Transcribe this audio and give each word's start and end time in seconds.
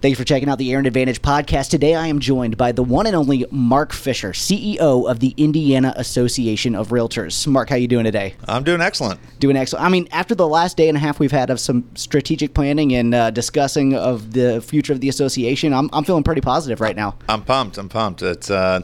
Thanks 0.00 0.16
for 0.16 0.24
checking 0.24 0.48
out 0.48 0.58
the 0.58 0.72
Aaron 0.72 0.86
Advantage 0.86 1.20
podcast. 1.22 1.70
Today 1.70 1.96
I 1.96 2.06
am 2.06 2.20
joined 2.20 2.56
by 2.56 2.70
the 2.70 2.84
one 2.84 3.08
and 3.08 3.16
only 3.16 3.44
Mark 3.50 3.92
Fisher, 3.92 4.30
CEO 4.30 5.10
of 5.10 5.18
the 5.18 5.34
Indiana 5.36 5.92
Association 5.96 6.76
of 6.76 6.90
Realtors. 6.90 7.48
Mark, 7.48 7.68
how 7.68 7.74
you 7.74 7.88
doing 7.88 8.04
today? 8.04 8.36
I'm 8.46 8.62
doing 8.62 8.80
excellent. 8.80 9.18
Doing 9.40 9.56
excellent. 9.56 9.84
I 9.84 9.88
mean, 9.88 10.06
after 10.12 10.36
the 10.36 10.46
last 10.46 10.76
day 10.76 10.88
and 10.88 10.96
a 10.96 11.00
half 11.00 11.18
we've 11.18 11.32
had 11.32 11.50
of 11.50 11.58
some 11.58 11.84
strategic 11.96 12.54
planning 12.54 12.94
and 12.94 13.12
uh, 13.12 13.30
discussing 13.32 13.92
of 13.96 14.34
the 14.34 14.60
future 14.60 14.92
of 14.92 15.00
the 15.00 15.08
association, 15.08 15.74
I'm, 15.74 15.90
I'm 15.92 16.04
feeling 16.04 16.22
pretty 16.22 16.42
positive 16.42 16.80
right 16.80 16.94
now. 16.94 17.16
I'm 17.28 17.42
pumped. 17.42 17.76
I'm 17.76 17.88
pumped. 17.88 18.22
It's 18.22 18.50
uh, 18.50 18.82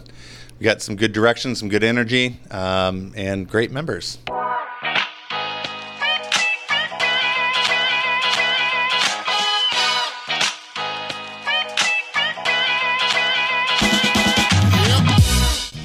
we 0.58 0.64
got 0.64 0.82
some 0.82 0.96
good 0.96 1.12
direction, 1.12 1.54
some 1.54 1.68
good 1.68 1.84
energy, 1.84 2.40
um, 2.50 3.12
and 3.14 3.48
great 3.48 3.70
members. 3.70 4.18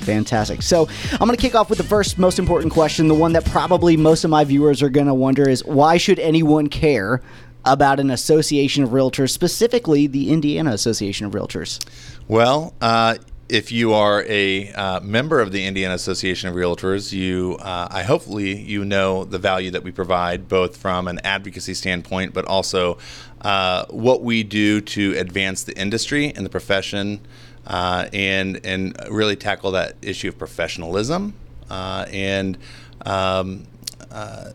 Fantastic. 0.09 0.61
So 0.61 0.87
I'm 1.11 1.19
going 1.19 1.35
to 1.35 1.37
kick 1.37 1.55
off 1.55 1.69
with 1.69 1.77
the 1.77 1.83
first 1.83 2.17
most 2.17 2.39
important 2.39 2.73
question, 2.73 3.07
the 3.07 3.13
one 3.13 3.33
that 3.33 3.45
probably 3.45 3.95
most 3.95 4.23
of 4.23 4.29
my 4.29 4.43
viewers 4.43 4.81
are 4.81 4.89
going 4.89 5.07
to 5.07 5.13
wonder 5.13 5.47
is 5.47 5.63
why 5.63 5.97
should 5.97 6.19
anyone 6.19 6.67
care 6.67 7.21
about 7.65 7.99
an 7.99 8.09
association 8.09 8.83
of 8.83 8.89
realtors, 8.89 9.29
specifically 9.31 10.07
the 10.07 10.31
Indiana 10.31 10.71
Association 10.71 11.25
of 11.25 11.33
Realtors? 11.33 11.79
Well, 12.27 12.73
uh, 12.81 13.17
if 13.49 13.71
you 13.71 13.93
are 13.93 14.23
a 14.27 14.71
uh, 14.73 14.99
member 15.01 15.41
of 15.41 15.51
the 15.51 15.65
Indiana 15.65 15.95
Association 15.95 16.49
of 16.49 16.55
Realtors, 16.55 17.11
you, 17.11 17.57
uh, 17.59 17.87
I 17.89 18.03
hopefully 18.03 18.59
you 18.59 18.85
know 18.85 19.25
the 19.25 19.39
value 19.39 19.71
that 19.71 19.83
we 19.83 19.91
provide, 19.91 20.47
both 20.47 20.77
from 20.77 21.07
an 21.07 21.19
advocacy 21.23 21.73
standpoint, 21.73 22.33
but 22.33 22.45
also 22.45 22.97
uh, 23.41 23.85
what 23.89 24.21
we 24.21 24.43
do 24.43 24.81
to 24.81 25.15
advance 25.17 25.63
the 25.63 25.77
industry 25.77 26.31
and 26.35 26.45
the 26.45 26.49
profession 26.49 27.21
uh, 27.69 28.09
and 28.11 28.59
and 28.65 28.97
really 29.09 29.35
tackle 29.35 29.71
that 29.71 29.95
issue 30.01 30.27
of 30.27 30.37
professionalism. 30.37 31.33
Uh, 31.69 32.05
and 32.11 32.57
um, 33.05 33.65
uh, 34.11 34.51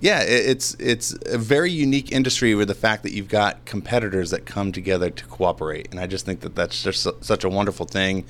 yeah, 0.00 0.22
it's 0.22 0.74
it's 0.74 1.14
a 1.26 1.38
very 1.38 1.70
unique 1.70 2.12
industry 2.12 2.54
with 2.54 2.68
the 2.68 2.74
fact 2.74 3.02
that 3.02 3.12
you've 3.12 3.28
got 3.28 3.64
competitors 3.64 4.30
that 4.30 4.46
come 4.46 4.72
together 4.72 5.10
to 5.10 5.24
cooperate, 5.26 5.88
and 5.90 6.00
I 6.00 6.06
just 6.06 6.24
think 6.24 6.40
that 6.40 6.54
that's 6.54 6.82
just 6.82 7.06
such 7.20 7.44
a 7.44 7.48
wonderful 7.48 7.84
thing, 7.84 8.24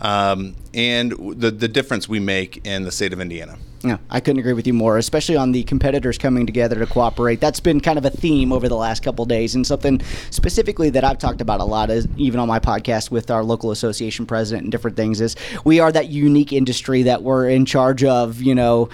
um, 0.00 0.54
and 0.74 1.12
the 1.40 1.50
the 1.50 1.68
difference 1.68 2.08
we 2.08 2.20
make 2.20 2.64
in 2.66 2.84
the 2.84 2.92
state 2.92 3.12
of 3.12 3.20
Indiana. 3.20 3.56
Yeah, 3.82 3.96
I 4.10 4.20
couldn't 4.20 4.40
agree 4.40 4.52
with 4.52 4.66
you 4.66 4.74
more, 4.74 4.98
especially 4.98 5.36
on 5.36 5.52
the 5.52 5.62
competitors 5.62 6.18
coming 6.18 6.44
together 6.44 6.78
to 6.78 6.86
cooperate. 6.86 7.40
That's 7.40 7.60
been 7.60 7.80
kind 7.80 7.96
of 7.96 8.04
a 8.04 8.10
theme 8.10 8.52
over 8.52 8.68
the 8.68 8.76
last 8.76 9.02
couple 9.02 9.24
days, 9.24 9.54
and 9.54 9.66
something 9.66 10.02
specifically 10.30 10.90
that 10.90 11.02
I've 11.02 11.16
talked 11.16 11.40
about 11.40 11.60
a 11.60 11.64
lot, 11.64 11.88
is 11.88 12.06
even 12.18 12.40
on 12.40 12.46
my 12.46 12.60
podcast 12.60 13.10
with 13.10 13.30
our 13.30 13.42
local 13.42 13.70
association 13.70 14.26
president 14.26 14.64
and 14.64 14.72
different 14.72 14.98
things, 14.98 15.22
is 15.22 15.34
we 15.64 15.80
are 15.80 15.90
that 15.92 16.10
unique 16.10 16.52
industry 16.52 17.04
that 17.04 17.22
we're 17.22 17.48
in 17.48 17.64
charge 17.64 18.04
of, 18.04 18.42
you 18.42 18.54
know, 18.54 18.90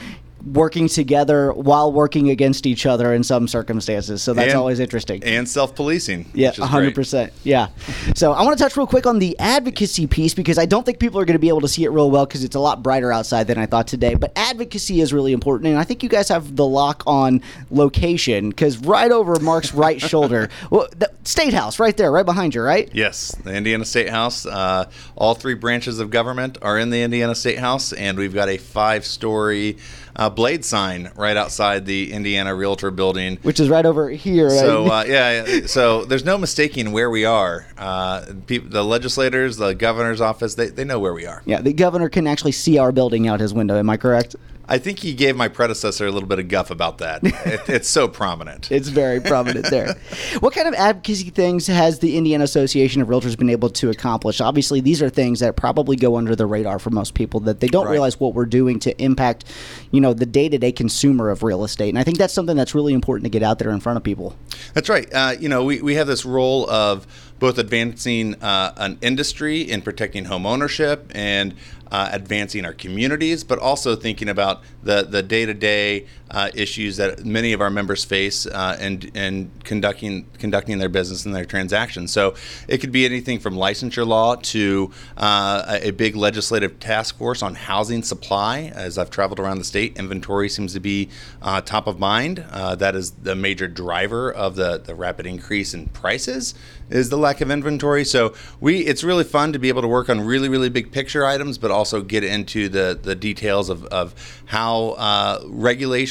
working 0.53 0.89
together 0.89 1.53
while 1.53 1.93
working 1.93 2.31
against 2.31 2.67
each 2.67 2.87
other 2.87 3.13
in 3.13 3.25
some 3.25 3.49
circumstances. 3.49 4.23
So 4.23 4.33
that's 4.33 4.53
And- 4.53 4.59
always 4.59 4.79
interesting. 4.79 5.23
And 5.25 5.49
self 5.49 5.75
policing. 5.75 6.31
Yeah, 6.35 6.53
hundred 6.53 6.95
percent. 6.95 7.33
Yeah. 7.43 7.69
So 8.15 8.33
I 8.33 8.43
want 8.43 8.57
to 8.57 8.63
touch 8.65 8.77
real 8.77 8.87
quick 8.87 9.07
on 9.07 9.19
the 9.19 9.37
advocacy 9.39 10.07
piece 10.07 10.35
because 10.35 10.59
I 10.59 10.67
don't 10.67 10.87
think 10.87 10.99
people 10.99 11.19
are 11.21 11.25
going 11.25 11.35
to 11.35 11.41
be 11.41 11.49
able 11.49 11.63
to 11.63 11.69
see 11.69 11.85
it 11.85 11.91
real 11.91 12.11
well 12.11 12.27
because 12.27 12.45
it's 12.45 12.55
a 12.55 12.61
lot 12.61 12.83
brighter 12.83 13.13
outside 13.13 13.49
than 13.49 13.59
I 13.59 13.67
thought 13.67 13.87
today. 13.89 14.15
But 14.15 14.33
advocacy 14.37 15.01
is 15.01 15.13
really 15.13 15.33
important, 15.33 15.69
and 15.71 15.79
I 15.79 15.85
think 15.85 16.03
you 16.03 16.09
guys 16.09 16.29
have 16.29 16.55
the 16.57 16.67
lock 16.67 17.03
on 17.07 17.43
location 17.71 18.51
because 18.51 18.79
right 18.79 19.11
over 19.11 19.39
Mark's 19.41 19.75
right 19.75 20.01
shoulder, 20.11 20.49
well, 20.71 20.87
the 20.97 21.11
State 21.25 21.55
House, 21.55 21.81
right 21.81 21.97
there, 21.97 22.13
right 22.13 22.25
behind 22.27 22.55
you, 22.55 22.63
right? 22.63 22.89
Yes, 22.93 23.35
the 23.43 23.53
Indiana 23.53 23.85
State 23.85 24.09
House. 24.11 24.47
Uh, 24.47 24.89
all 25.17 25.35
three 25.35 25.55
branches 25.55 25.99
of 25.99 26.11
government 26.11 26.59
are 26.63 26.79
in 26.79 26.91
the 26.91 27.03
Indiana 27.03 27.35
State 27.35 27.59
House, 27.59 27.93
and 27.93 28.17
we've 28.17 28.35
got 28.35 28.49
a 28.49 28.59
five-story 28.59 29.77
uh, 30.17 30.31
blade 30.31 30.65
sign 30.65 31.11
right 31.17 31.37
outside 31.37 31.87
the 31.87 32.13
Indiana 32.13 32.55
Realtor 32.55 32.91
Building. 32.91 33.39
Which 33.43 33.61
is 33.61 33.69
right 33.69 33.87
over 33.87 34.09
here. 34.11 34.49
right? 34.49 34.59
So 34.59 34.87
uh, 34.87 35.05
yeah, 35.07 35.67
so 35.67 36.05
there's 36.05 36.25
no 36.25 36.39
mistaking 36.39 36.93
where 36.93 37.11
we 37.11 37.25
are. 37.25 37.67
Uh, 37.79 38.25
the 38.47 38.85
legislators, 38.85 39.57
the 39.59 39.75
governor's 39.75 40.21
office, 40.21 40.55
they, 40.55 40.69
they 40.69 40.85
know 40.85 40.99
where 40.99 41.13
we 41.15 41.27
are. 41.27 41.43
yeah, 41.45 41.61
the 41.61 41.73
governor 41.73 42.09
can 42.09 42.27
actually 42.27 42.53
see 42.53 42.79
our 42.79 42.93
building 42.93 43.29
out 43.29 43.41
his 43.41 43.53
window. 43.55 43.79
Am 43.79 43.89
I 43.91 43.97
correct? 43.97 44.37
I 44.69 44.79
think 44.79 44.99
he 45.01 45.15
gave 45.15 45.37
my 45.37 45.49
predecessor 45.49 46.07
a 46.07 46.11
little 46.11 46.29
bit 46.29 46.39
of 46.39 46.49
guff 46.49 46.71
about 46.71 46.99
that. 46.99 47.21
it, 47.25 47.61
it's 47.69 47.89
so 47.89 48.09
prominent. 48.09 48.71
It's 48.73 48.89
very 48.89 49.21
prominent 49.21 49.71
there. 49.71 49.95
What 50.41 50.55
kind 50.55 50.69
of 50.69 50.75
advocacy 50.75 51.31
things 51.31 51.67
has 51.67 52.01
the 52.01 52.17
Indiana 52.17 52.45
Association 52.45 53.01
of 53.01 53.09
Realtors 53.09 53.39
been 53.39 53.49
able 53.51 53.71
to 53.71 53.91
accomplish? 53.91 54.41
Obviously, 54.41 54.81
these 54.81 55.01
are 55.03 55.09
things 55.09 55.41
that 55.41 55.57
probably 55.57 55.97
go 55.97 56.17
under 56.17 56.35
the 56.37 56.47
radar 56.47 56.79
for 56.79 56.91
most 56.91 57.15
people 57.15 57.41
that 57.41 57.61
they 57.61 57.69
don't 57.69 57.87
Right. 57.87 57.93
realize 57.93 58.19
what 58.21 58.35
we're 58.35 58.45
doing 58.47 58.79
to 58.81 59.03
impact, 59.03 59.45
you 59.93 60.01
know, 60.01 60.13
the 60.13 60.27
day-to-day 60.27 60.73
consumer 60.73 61.31
of 61.31 61.43
real 61.43 61.65
estate. 61.65 61.89
And 61.91 61.99
I 61.99 62.03
think 62.05 62.19
that's 62.19 62.35
something 62.35 62.57
that's 62.57 62.75
really 62.75 62.93
important 62.93 63.25
to 63.25 63.31
get 63.31 63.43
out 63.43 63.59
there 63.59 63.71
in 63.71 63.81
front 63.81 63.97
of 63.97 64.03
people. 64.03 64.37
That's 64.75 64.89
right. 64.89 65.09
Uh, 65.13 65.35
you 65.39 65.49
know, 65.49 65.65
we, 65.65 65.81
we 65.81 65.95
have 65.95 66.07
this 66.07 66.25
role 66.27 66.69
of 66.69 67.07
both 67.39 67.59
advancing 67.59 68.35
uh, 68.43 68.73
an 68.77 68.99
industry 69.03 69.61
in 69.63 69.83
protecting 69.83 70.25
home 70.27 70.47
ownership 70.47 71.11
and 71.15 71.55
uh, 71.91 72.09
advancing 72.13 72.65
our 72.65 72.73
communities, 72.73 73.45
but 73.45 73.59
also 73.59 73.97
thinking 73.97 74.29
about 74.29 74.63
the 74.83 75.03
the 75.03 75.23
day 75.23 75.47
to 75.47 75.55
day 75.55 76.07
issues 76.55 76.97
that 76.97 77.25
many 77.25 77.53
of 77.53 77.61
our 77.61 77.71
members 77.71 78.05
face 78.05 78.47
uh, 78.47 78.77
and 78.81 79.11
and 79.15 79.51
conducting 79.65 80.27
conducting 80.39 80.79
their 80.79 80.89
business 80.89 81.25
and 81.25 81.35
their 81.35 81.45
transactions. 81.45 82.13
So 82.13 82.35
it 82.69 82.79
could 82.79 82.93
be 82.93 83.05
anything 83.05 83.39
from 83.39 83.55
licensure 83.55 84.07
law 84.07 84.37
to 84.37 84.91
uh, 85.17 85.79
a 85.83 85.91
big 85.93 86.17
legislative 86.17 86.81
task 86.81 87.17
force 87.17 87.43
on 87.43 87.55
housing 87.55 88.03
supply. 88.03 88.73
As 88.75 88.99
I've 88.99 89.11
traveled 89.11 89.41
around 89.41 89.59
the 89.59 89.65
state, 89.65 89.97
inventory 89.97 90.49
seems 90.49 90.73
to 90.73 90.81
be 90.81 91.09
uh, 91.43 91.61
top 91.61 91.87
of 91.87 91.99
mind. 91.99 92.45
Uh, 92.51 92.75
that 92.77 92.95
is 92.95 93.13
the 93.13 93.35
major 93.35 93.69
driver 93.69 94.33
of 94.33 94.57
the, 94.57 94.79
the 94.79 94.95
rapid 94.95 95.27
increase 95.27 95.75
in 95.75 95.87
prices 95.89 96.55
is 96.91 97.09
the 97.09 97.19
lack 97.19 97.41
of 97.41 97.51
inventory. 97.51 98.05
So 98.05 98.35
we 98.61 98.79
it's 98.79 99.03
really 99.03 99.25
fun 99.25 99.53
to 99.53 99.59
be 99.59 99.69
able 99.69 99.83
to 99.83 99.89
work 99.89 100.09
on 100.09 100.21
really 100.21 100.49
really 100.49 100.69
big 100.69 100.93
picture 100.93 101.25
items, 101.25 101.59
but 101.59 101.71
also 101.71 102.03
get 102.03 102.25
into 102.25 102.69
the 102.69 102.99
the 103.01 103.15
details 103.15 103.69
of, 103.69 103.85
of 103.87 104.43
how 104.47 104.91
uh, 104.91 105.41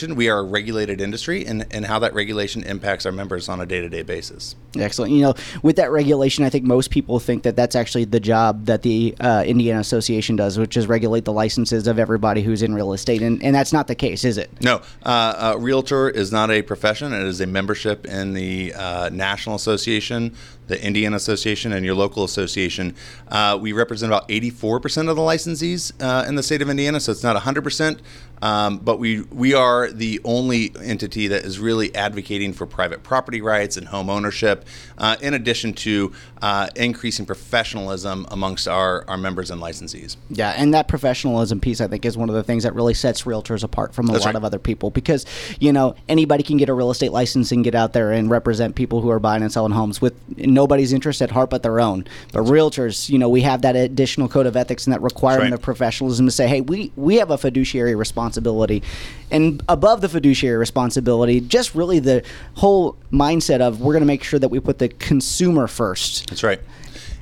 regulation. 0.05 0.17
We 0.17 0.29
are 0.29 0.39
a 0.39 0.43
regulated 0.43 1.01
industry, 1.01 1.45
and 1.45 1.65
and 1.71 1.85
how 1.85 1.99
that 1.99 2.13
regulation 2.13 2.63
impacts 2.63 3.05
our 3.05 3.11
members 3.11 3.49
on 3.49 3.59
a 3.61 3.65
day 3.65 3.81
to 3.81 3.89
day 3.89 4.03
basis. 4.03 4.55
Excellent. 4.75 5.11
You 5.11 5.21
know, 5.21 5.33
with 5.61 5.75
that 5.77 5.91
regulation, 5.91 6.43
I 6.43 6.49
think 6.49 6.65
most 6.65 6.91
people 6.91 7.19
think 7.19 7.43
that 7.43 7.55
that's 7.55 7.75
actually 7.75 8.05
the 8.05 8.19
job 8.19 8.65
that 8.65 8.81
the 8.81 9.15
uh, 9.19 9.43
Indiana 9.45 9.79
Association 9.79 10.35
does, 10.35 10.57
which 10.57 10.77
is 10.77 10.87
regulate 10.87 11.25
the 11.25 11.33
licenses 11.33 11.87
of 11.87 11.99
everybody 11.99 12.41
who's 12.41 12.61
in 12.61 12.73
real 12.73 12.93
estate. 12.93 13.21
And, 13.21 13.41
and 13.43 13.55
that's 13.55 13.73
not 13.73 13.87
the 13.87 13.95
case, 13.95 14.23
is 14.25 14.37
it? 14.37 14.49
No, 14.61 14.81
uh, 15.05 15.53
uh, 15.55 15.57
realtor 15.59 16.09
is 16.09 16.31
not 16.31 16.51
a 16.51 16.61
profession. 16.61 17.13
It 17.13 17.23
is 17.23 17.41
a 17.41 17.47
membership 17.47 18.05
in 18.05 18.33
the 18.33 18.73
uh, 18.73 19.09
National 19.09 19.55
Association, 19.55 20.35
the 20.67 20.83
Indiana 20.83 21.15
Association, 21.15 21.71
and 21.71 21.85
your 21.85 21.95
local 21.95 22.23
association. 22.23 22.95
Uh, 23.29 23.57
we 23.59 23.71
represent 23.71 24.11
about 24.11 24.27
84% 24.27 25.09
of 25.09 25.15
the 25.15 25.21
licensees 25.21 25.93
uh, 26.01 26.27
in 26.27 26.35
the 26.35 26.43
state 26.43 26.61
of 26.61 26.69
Indiana, 26.69 26.99
so 26.99 27.11
it's 27.11 27.23
not 27.23 27.41
100%. 27.41 27.99
Um, 28.45 28.77
but 28.77 28.99
we 28.99 29.21
we 29.21 29.55
are 29.55 29.89
the 29.91 30.21
only 30.23 30.71
entity 30.79 31.27
that 31.29 31.45
is 31.45 31.57
really 31.57 31.95
advocating 31.95 32.53
for 32.53 32.67
private 32.67 33.01
property 33.01 33.41
rights 33.41 33.75
and 33.75 33.87
home 33.87 34.07
ownership, 34.07 34.65
uh, 34.99 35.15
in 35.19 35.33
addition 35.33 35.73
to 35.73 36.13
uh, 36.45 36.67
increasing 36.75 37.25
professionalism 37.25 38.27
amongst 38.29 38.67
our, 38.67 39.03
our 39.07 39.17
members 39.17 39.49
and 39.49 39.59
licensees. 39.59 40.15
Yeah, 40.29 40.53
and 40.55 40.75
that 40.75 40.87
professionalism 40.87 41.59
piece, 41.59 41.81
I 41.81 41.87
think, 41.87 42.05
is 42.05 42.15
one 42.15 42.29
of 42.29 42.35
the 42.35 42.43
things 42.43 42.61
that 42.61 42.75
really 42.75 42.93
sets 42.93 43.23
realtors 43.23 43.63
apart 43.63 43.95
from 43.95 44.07
a 44.09 44.11
That's 44.11 44.25
lot 44.25 44.27
right. 44.27 44.35
of 44.35 44.45
other 44.45 44.59
people 44.59 44.91
because, 44.91 45.25
you 45.59 45.73
know, 45.73 45.95
anybody 46.07 46.43
can 46.43 46.57
get 46.57 46.69
a 46.69 46.73
real 46.75 46.91
estate 46.91 47.11
license 47.11 47.51
and 47.51 47.63
get 47.63 47.73
out 47.73 47.93
there 47.93 48.11
and 48.11 48.29
represent 48.29 48.75
people 48.75 49.01
who 49.01 49.09
are 49.09 49.17
buying 49.17 49.41
and 49.41 49.51
selling 49.51 49.71
homes 49.71 50.01
with 50.01 50.13
nobody's 50.37 50.93
interest 50.93 51.19
at 51.23 51.31
heart 51.31 51.49
but 51.49 51.63
their 51.63 51.79
own. 51.79 52.05
But 52.31 52.43
realtors, 52.43 53.09
you 53.09 53.17
know, 53.17 53.27
we 53.27 53.41
have 53.41 53.63
that 53.63 53.75
additional 53.75 54.29
code 54.29 54.45
of 54.45 54.55
ethics 54.55 54.85
and 54.85 54.93
that 54.93 55.01
requirement 55.01 55.49
right. 55.49 55.53
of 55.53 55.63
professionalism 55.63 56.27
to 56.27 56.31
say, 56.31 56.47
hey, 56.47 56.61
we, 56.61 56.91
we 56.95 57.15
have 57.15 57.31
a 57.31 57.39
fiduciary 57.39 57.95
responsibility. 57.95 58.83
And 59.31 59.63
above 59.67 60.01
the 60.01 60.09
fiduciary 60.09 60.57
responsibility, 60.57 61.41
just 61.41 61.73
really 61.73 61.97
the 61.97 62.23
whole 62.53 62.97
mindset 63.11 63.61
of 63.61 63.81
we're 63.81 63.93
going 63.93 64.03
to 64.03 64.07
make 64.07 64.23
sure 64.23 64.39
that 64.39 64.49
we 64.49 64.59
put 64.59 64.77
the 64.77 64.89
consumer 64.89 65.65
first. 65.65 66.31
That's 66.35 66.43
right. 66.43 66.59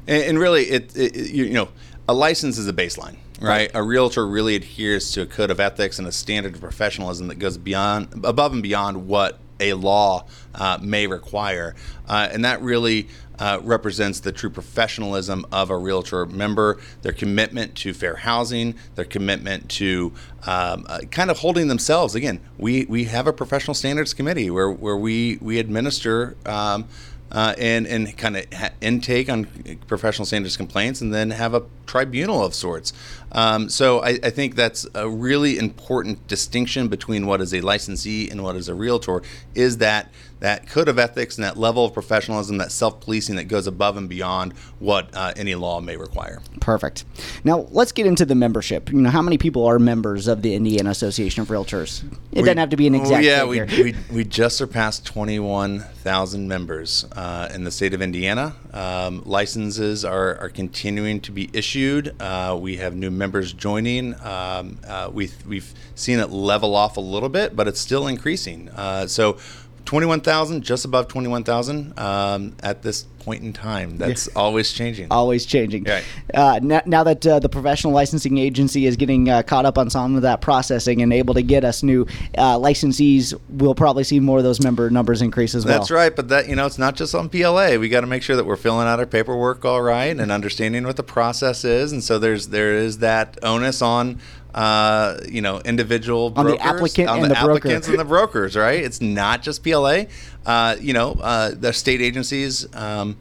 And, 0.07 0.23
and 0.23 0.39
really, 0.39 0.63
it, 0.63 0.97
it 0.97 1.15
you, 1.29 1.45
you 1.45 1.53
know, 1.53 1.69
a 2.09 2.15
license 2.15 2.57
is 2.57 2.67
a 2.67 2.73
baseline, 2.73 3.17
right? 3.39 3.69
A 3.75 3.83
realtor 3.83 4.25
really 4.25 4.55
adheres 4.55 5.11
to 5.11 5.21
a 5.21 5.27
code 5.27 5.51
of 5.51 5.59
ethics 5.59 5.99
and 5.99 6.07
a 6.07 6.11
standard 6.11 6.55
of 6.55 6.61
professionalism 6.61 7.27
that 7.27 7.35
goes 7.35 7.59
beyond, 7.59 8.25
above 8.25 8.53
and 8.53 8.63
beyond 8.63 9.07
what 9.07 9.37
a 9.59 9.73
law 9.73 10.25
uh, 10.55 10.79
may 10.81 11.05
require, 11.05 11.75
uh, 12.07 12.27
and 12.31 12.43
that 12.43 12.59
really 12.63 13.07
uh, 13.37 13.59
represents 13.61 14.19
the 14.19 14.31
true 14.31 14.49
professionalism 14.49 15.45
of 15.51 15.69
a 15.69 15.77
realtor 15.77 16.25
member, 16.25 16.79
their 17.03 17.13
commitment 17.13 17.75
to 17.75 17.93
fair 17.93 18.15
housing, 18.15 18.73
their 18.95 19.05
commitment 19.05 19.69
to 19.69 20.11
um, 20.47 20.87
uh, 20.89 21.01
kind 21.11 21.29
of 21.29 21.37
holding 21.37 21.67
themselves. 21.67 22.15
Again, 22.15 22.39
we, 22.57 22.85
we 22.85 23.03
have 23.03 23.27
a 23.27 23.33
professional 23.33 23.75
standards 23.75 24.13
committee 24.13 24.49
where, 24.49 24.71
where 24.71 24.97
we, 24.97 25.37
we 25.39 25.59
administer 25.59 26.35
um, 26.47 26.87
uh, 27.33 27.55
and 27.57 27.87
and 27.87 28.15
kind 28.17 28.37
of 28.37 28.51
ha- 28.53 28.69
intake 28.81 29.29
on 29.29 29.45
professional 29.87 30.25
standards 30.25 30.55
complaints, 30.55 31.01
and 31.01 31.13
then 31.13 31.31
have 31.31 31.53
a 31.53 31.63
tribunal 31.85 32.43
of 32.43 32.53
sorts. 32.53 32.93
Um, 33.33 33.69
so 33.69 34.03
I, 34.03 34.19
I, 34.23 34.29
think 34.29 34.55
that's 34.55 34.85
a 34.93 35.09
really 35.09 35.57
important 35.57 36.27
distinction 36.27 36.87
between 36.87 37.25
what 37.25 37.41
is 37.41 37.53
a 37.53 37.61
licensee 37.61 38.29
and 38.29 38.43
what 38.43 38.55
is 38.55 38.69
a 38.69 38.75
realtor. 38.75 39.23
Is 39.55 39.77
that 39.79 40.11
that 40.43 40.67
code 40.67 40.89
of 40.89 40.99
ethics 40.99 41.37
and 41.37 41.45
that 41.45 41.55
level 41.57 41.85
of 41.85 41.93
professionalism, 41.93 42.57
that 42.57 42.71
self 42.71 42.99
policing 42.99 43.37
that 43.37 43.45
goes 43.45 43.65
above 43.65 43.95
and 43.95 44.09
beyond 44.09 44.53
what 44.79 45.09
uh, 45.15 45.31
any 45.37 45.55
law 45.55 45.79
may 45.79 45.95
require. 45.95 46.41
Perfect. 46.59 47.05
Now 47.43 47.65
let's 47.71 47.91
get 47.91 48.05
into 48.05 48.25
the 48.25 48.35
membership. 48.35 48.91
You 48.91 48.99
know, 48.99 49.09
how 49.09 49.21
many 49.21 49.37
people 49.37 49.65
are 49.65 49.79
members 49.79 50.27
of 50.27 50.41
the 50.41 50.53
Indiana 50.53 50.89
Association 50.89 51.41
of 51.41 51.47
Realtors? 51.47 52.03
It 52.03 52.19
we, 52.33 52.41
doesn't 52.41 52.57
have 52.57 52.69
to 52.69 52.77
be 52.77 52.87
an 52.87 52.95
exact. 52.95 53.25
Number. 53.25 53.55
Yeah, 53.55 53.65
we, 53.65 53.83
we, 53.83 53.95
we 54.11 54.23
just 54.25 54.57
surpassed 54.57 55.05
twenty 55.05 55.39
one 55.39 55.79
thousand 55.79 56.47
members 56.47 57.05
uh, 57.13 57.49
in 57.53 57.63
the 57.63 57.71
state 57.71 57.93
of 57.93 58.01
Indiana. 58.01 58.55
Um, 58.73 59.21
licenses 59.25 60.03
are, 60.03 60.35
are 60.37 60.49
continuing 60.49 61.21
to 61.21 61.31
be 61.31 61.49
issued. 61.53 62.19
Uh, 62.19 62.57
we 62.59 62.77
have 62.77 62.95
new 62.95 63.11
members 63.11 63.53
joining. 63.53 64.15
Um, 64.21 64.79
uh, 64.87 65.11
we've 65.13 65.35
we've 65.45 65.73
seen 65.95 66.19
it 66.19 66.31
level 66.31 66.75
off 66.75 66.97
a 66.97 67.01
little 67.01 67.29
bit, 67.29 67.55
but 67.55 67.67
it's 67.67 67.79
still 67.79 68.07
increasing. 68.07 68.69
Uh, 68.69 69.05
so 69.05 69.37
21,000, 69.85 70.63
just 70.63 70.85
above 70.85 71.07
21,000 71.07 71.99
um, 71.99 72.55
at 72.63 72.81
this 72.81 73.05
point 73.23 73.43
in 73.43 73.53
time. 73.53 73.97
That's 73.97 74.27
yeah. 74.27 74.39
always 74.39 74.71
changing. 74.71 75.07
Always 75.11 75.45
changing. 75.45 75.85
Right. 75.85 76.03
Uh, 76.33 76.59
now, 76.61 76.81
now, 76.85 77.03
that 77.03 77.25
uh, 77.25 77.39
the 77.39 77.49
professional 77.49 77.93
licensing 77.93 78.37
agency 78.37 78.85
is 78.85 78.95
getting 78.95 79.29
uh, 79.29 79.43
caught 79.43 79.65
up 79.65 79.77
on 79.77 79.89
some 79.89 80.15
of 80.15 80.21
that 80.23 80.41
processing 80.41 81.01
and 81.01 81.13
able 81.13 81.33
to 81.33 81.41
get 81.41 81.63
us 81.63 81.83
new 81.83 82.05
uh, 82.37 82.57
licensees, 82.57 83.39
we'll 83.49 83.75
probably 83.75 84.03
see 84.03 84.19
more 84.19 84.39
of 84.39 84.43
those 84.43 84.61
member 84.61 84.89
numbers 84.89 85.21
increase 85.21 85.55
as 85.55 85.65
well. 85.65 85.77
That's 85.77 85.91
right. 85.91 86.15
But 86.15 86.29
that 86.29 86.47
you 86.47 86.55
know, 86.55 86.65
it's 86.65 86.77
not 86.77 86.95
just 86.95 87.15
on 87.15 87.29
PLA. 87.29 87.77
We 87.77 87.89
got 87.89 88.01
to 88.01 88.07
make 88.07 88.23
sure 88.23 88.35
that 88.35 88.45
we're 88.45 88.55
filling 88.55 88.87
out 88.87 88.99
our 88.99 89.05
paperwork 89.05 89.65
all 89.65 89.81
right 89.81 90.17
and 90.17 90.31
understanding 90.31 90.83
what 90.85 90.97
the 90.97 91.03
process 91.03 91.63
is. 91.63 91.91
And 91.91 92.03
so 92.03 92.19
there's 92.19 92.49
there 92.49 92.73
is 92.73 92.99
that 92.99 93.37
onus 93.43 93.81
on 93.81 94.19
uh, 94.53 95.17
you 95.27 95.41
know, 95.41 95.59
individual 95.61 96.27
on 96.35 96.45
brokers, 96.45 96.53
the 96.53 96.65
applicant 96.65 97.09
on 97.09 97.15
and 97.17 97.25
the, 97.25 97.29
the 97.29 97.39
applicants 97.39 97.87
broker. 97.87 97.91
and 97.91 97.99
the 97.99 98.09
brokers, 98.09 98.55
right? 98.55 98.83
It's 98.83 99.01
not 99.01 99.41
just 99.41 99.63
PLA. 99.63 100.03
Uh, 100.45 100.75
you 100.79 100.93
know, 100.93 101.13
uh, 101.21 101.51
the 101.51 101.73
state 101.73 102.01
agencies 102.01 102.73
um, 102.75 103.17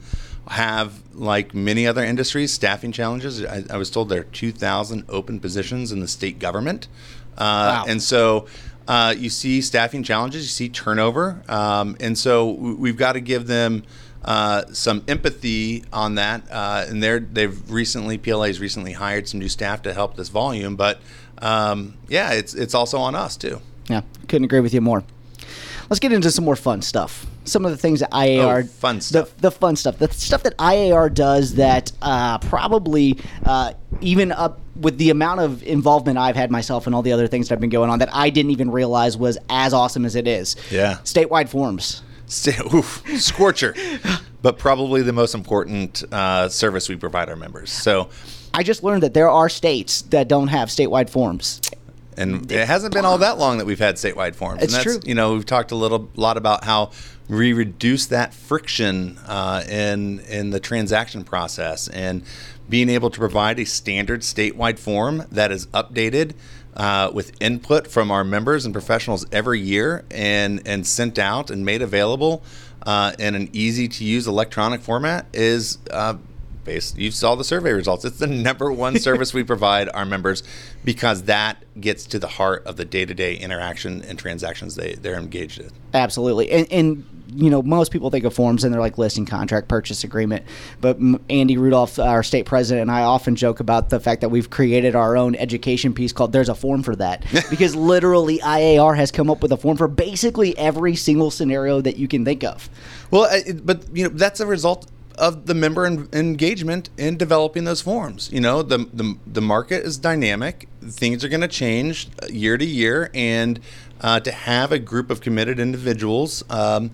have, 0.48 1.00
like 1.14 1.54
many 1.54 1.86
other 1.86 2.04
industries, 2.04 2.52
staffing 2.52 2.92
challenges. 2.92 3.44
I, 3.44 3.64
I 3.70 3.76
was 3.76 3.90
told 3.90 4.08
there 4.08 4.20
are 4.20 4.24
2,000 4.24 5.04
open 5.08 5.40
positions 5.40 5.92
in 5.92 6.00
the 6.00 6.08
state 6.08 6.38
government, 6.38 6.88
uh, 7.38 7.38
wow. 7.38 7.84
and 7.88 8.02
so. 8.02 8.46
Uh, 8.88 9.14
you 9.16 9.30
see 9.30 9.60
staffing 9.60 10.02
challenges, 10.02 10.42
you 10.42 10.48
see 10.48 10.68
turnover, 10.68 11.40
um, 11.48 11.96
and 12.00 12.18
so 12.18 12.50
we've 12.50 12.96
got 12.96 13.12
to 13.12 13.20
give 13.20 13.46
them 13.46 13.84
uh, 14.24 14.64
some 14.72 15.02
empathy 15.08 15.84
on 15.92 16.16
that. 16.16 16.42
Uh, 16.50 16.84
and 16.88 17.02
they're 17.02 17.20
they've 17.20 17.70
recently 17.70 18.18
PLA's 18.18 18.60
recently 18.60 18.92
hired 18.92 19.28
some 19.28 19.40
new 19.40 19.48
staff 19.48 19.82
to 19.82 19.92
help 19.92 20.16
this 20.16 20.28
volume, 20.28 20.76
but 20.76 21.00
um, 21.42 21.94
yeah, 22.08 22.32
it's 22.32 22.54
it's 22.54 22.74
also 22.74 22.98
on 22.98 23.14
us 23.14 23.36
too. 23.36 23.60
Yeah, 23.88 24.02
couldn't 24.28 24.44
agree 24.44 24.60
with 24.60 24.72
you 24.72 24.80
more. 24.80 25.04
Let's 25.90 26.00
get 26.00 26.12
into 26.12 26.30
some 26.30 26.44
more 26.44 26.56
fun 26.56 26.80
stuff. 26.80 27.26
Some 27.44 27.66
of 27.66 27.72
the 27.72 27.76
things 27.76 28.00
that 28.00 28.10
IAR 28.12 28.64
oh, 28.64 28.66
fun 28.66 29.00
stuff. 29.00 29.34
The, 29.36 29.42
the, 29.42 29.50
fun 29.50 29.76
stuff, 29.76 29.98
the 29.98 30.10
stuff 30.10 30.44
that 30.44 30.56
IAR 30.56 31.12
does 31.12 31.56
that 31.56 31.92
uh, 32.00 32.38
probably 32.38 33.18
uh, 33.44 33.74
even 34.00 34.32
up 34.32 34.60
with 34.76 34.96
the 34.96 35.10
amount 35.10 35.40
of 35.40 35.62
involvement 35.64 36.16
I've 36.16 36.36
had 36.36 36.50
myself 36.50 36.86
and 36.86 36.94
all 36.94 37.02
the 37.02 37.12
other 37.12 37.26
things 37.26 37.48
that 37.48 37.54
have 37.54 37.60
been 37.60 37.68
going 37.68 37.90
on 37.90 37.98
that 37.98 38.08
I 38.14 38.30
didn't 38.30 38.52
even 38.52 38.70
realize 38.70 39.18
was 39.18 39.36
as 39.50 39.74
awesome 39.74 40.06
as 40.06 40.14
it 40.14 40.26
is. 40.26 40.56
Yeah, 40.70 40.98
statewide 41.04 41.48
forms. 41.48 42.02
Oof, 42.72 43.02
scorcher, 43.20 43.74
but 44.42 44.58
probably 44.58 45.02
the 45.02 45.12
most 45.12 45.34
important 45.34 46.02
uh, 46.10 46.48
service 46.48 46.88
we 46.88 46.96
provide 46.96 47.28
our 47.28 47.36
members. 47.36 47.70
So, 47.70 48.08
I 48.54 48.62
just 48.62 48.82
learned 48.82 49.02
that 49.02 49.14
there 49.14 49.30
are 49.30 49.48
states 49.48 50.02
that 50.02 50.28
don't 50.28 50.48
have 50.48 50.68
statewide 50.68 51.10
forms. 51.10 51.60
And 52.16 52.50
it 52.52 52.66
hasn't 52.66 52.92
been 52.92 53.06
all 53.06 53.18
that 53.18 53.38
long 53.38 53.58
that 53.58 53.64
we've 53.64 53.78
had 53.78 53.94
statewide 53.94 54.34
forms. 54.34 54.62
It's 54.62 54.74
and 54.74 54.84
that's, 54.84 54.98
true. 54.98 55.08
You 55.08 55.14
know, 55.14 55.32
we've 55.32 55.46
talked 55.46 55.72
a 55.72 55.76
little 55.76 56.10
lot 56.14 56.36
about 56.36 56.64
how 56.64 56.90
we 57.28 57.54
reduce 57.54 58.06
that 58.06 58.34
friction 58.34 59.18
uh, 59.26 59.64
in 59.66 60.20
in 60.20 60.50
the 60.50 60.60
transaction 60.60 61.24
process 61.24 61.88
and 61.88 62.22
being 62.68 62.90
able 62.90 63.10
to 63.10 63.18
provide 63.18 63.58
a 63.58 63.64
standard 63.64 64.20
statewide 64.20 64.78
form 64.78 65.24
that 65.30 65.50
is 65.50 65.66
updated 65.68 66.32
uh, 66.76 67.10
with 67.12 67.32
input 67.40 67.86
from 67.86 68.10
our 68.10 68.24
members 68.24 68.64
and 68.64 68.72
professionals 68.72 69.26
every 69.32 69.60
year 69.60 70.04
and, 70.10 70.62
and 70.66 70.86
sent 70.86 71.18
out 71.18 71.50
and 71.50 71.64
made 71.64 71.82
available 71.82 72.42
uh, 72.86 73.12
in 73.18 73.34
an 73.34 73.48
easy 73.52 73.88
to 73.88 74.04
use 74.04 74.26
electronic 74.26 74.80
format 74.80 75.26
is 75.32 75.78
uh, 75.90 76.14
based. 76.64 76.98
You 76.98 77.10
saw 77.10 77.34
the 77.34 77.44
survey 77.44 77.72
results. 77.72 78.04
It's 78.04 78.18
the 78.18 78.26
number 78.26 78.72
one 78.72 78.98
service 79.00 79.34
we 79.34 79.44
provide 79.44 79.88
our 79.94 80.04
members 80.04 80.42
because 80.84 81.24
that 81.24 81.64
gets 81.80 82.06
to 82.06 82.18
the 82.18 82.28
heart 82.28 82.64
of 82.66 82.76
the 82.76 82.84
day 82.84 83.04
to 83.04 83.14
day 83.14 83.34
interaction 83.34 84.02
and 84.02 84.18
transactions 84.18 84.74
they, 84.74 84.94
they're 84.94 85.18
engaged 85.18 85.60
in. 85.60 85.70
Absolutely. 85.94 86.50
And, 86.50 86.70
and 86.72 87.22
you 87.34 87.50
know, 87.50 87.62
most 87.62 87.92
people 87.92 88.10
think 88.10 88.24
of 88.24 88.34
forms 88.34 88.64
and 88.64 88.72
they're 88.72 88.80
like 88.80 88.98
listing 88.98 89.26
contract, 89.26 89.68
purchase 89.68 90.04
agreement. 90.04 90.44
But 90.80 90.98
Andy 91.30 91.56
Rudolph, 91.56 91.98
our 91.98 92.22
state 92.22 92.46
president, 92.46 92.82
and 92.82 92.90
I 92.90 93.02
often 93.02 93.36
joke 93.36 93.60
about 93.60 93.90
the 93.90 94.00
fact 94.00 94.20
that 94.20 94.28
we've 94.28 94.50
created 94.50 94.94
our 94.94 95.16
own 95.16 95.34
education 95.36 95.94
piece 95.94 96.12
called 96.12 96.32
"There's 96.32 96.48
a 96.48 96.54
Form 96.54 96.82
for 96.82 96.94
That," 96.96 97.24
because 97.50 97.74
literally 97.74 98.38
IAR 98.38 98.96
has 98.96 99.10
come 99.10 99.30
up 99.30 99.42
with 99.42 99.52
a 99.52 99.56
form 99.56 99.76
for 99.76 99.88
basically 99.88 100.56
every 100.58 100.94
single 100.94 101.30
scenario 101.30 101.80
that 101.80 101.96
you 101.96 102.08
can 102.08 102.24
think 102.24 102.44
of. 102.44 102.68
Well, 103.10 103.30
but 103.62 103.84
you 103.92 104.04
know, 104.04 104.10
that's 104.10 104.40
a 104.40 104.46
result 104.46 104.86
of 105.22 105.46
the 105.46 105.54
member 105.54 105.86
engagement 105.86 106.90
in 106.98 107.16
developing 107.16 107.62
those 107.62 107.80
forms. 107.80 108.28
You 108.32 108.40
know, 108.40 108.60
the 108.60 108.78
the, 108.92 109.16
the 109.24 109.40
market 109.40 109.84
is 109.84 109.96
dynamic; 109.96 110.68
things 110.82 111.24
are 111.24 111.28
going 111.28 111.42
to 111.42 111.48
change 111.48 112.08
year 112.28 112.58
to 112.58 112.64
year, 112.64 113.08
and 113.14 113.60
uh, 114.00 114.18
to 114.18 114.32
have 114.32 114.72
a 114.72 114.80
group 114.80 115.10
of 115.10 115.20
committed 115.20 115.60
individuals. 115.60 116.42
Um, 116.50 116.90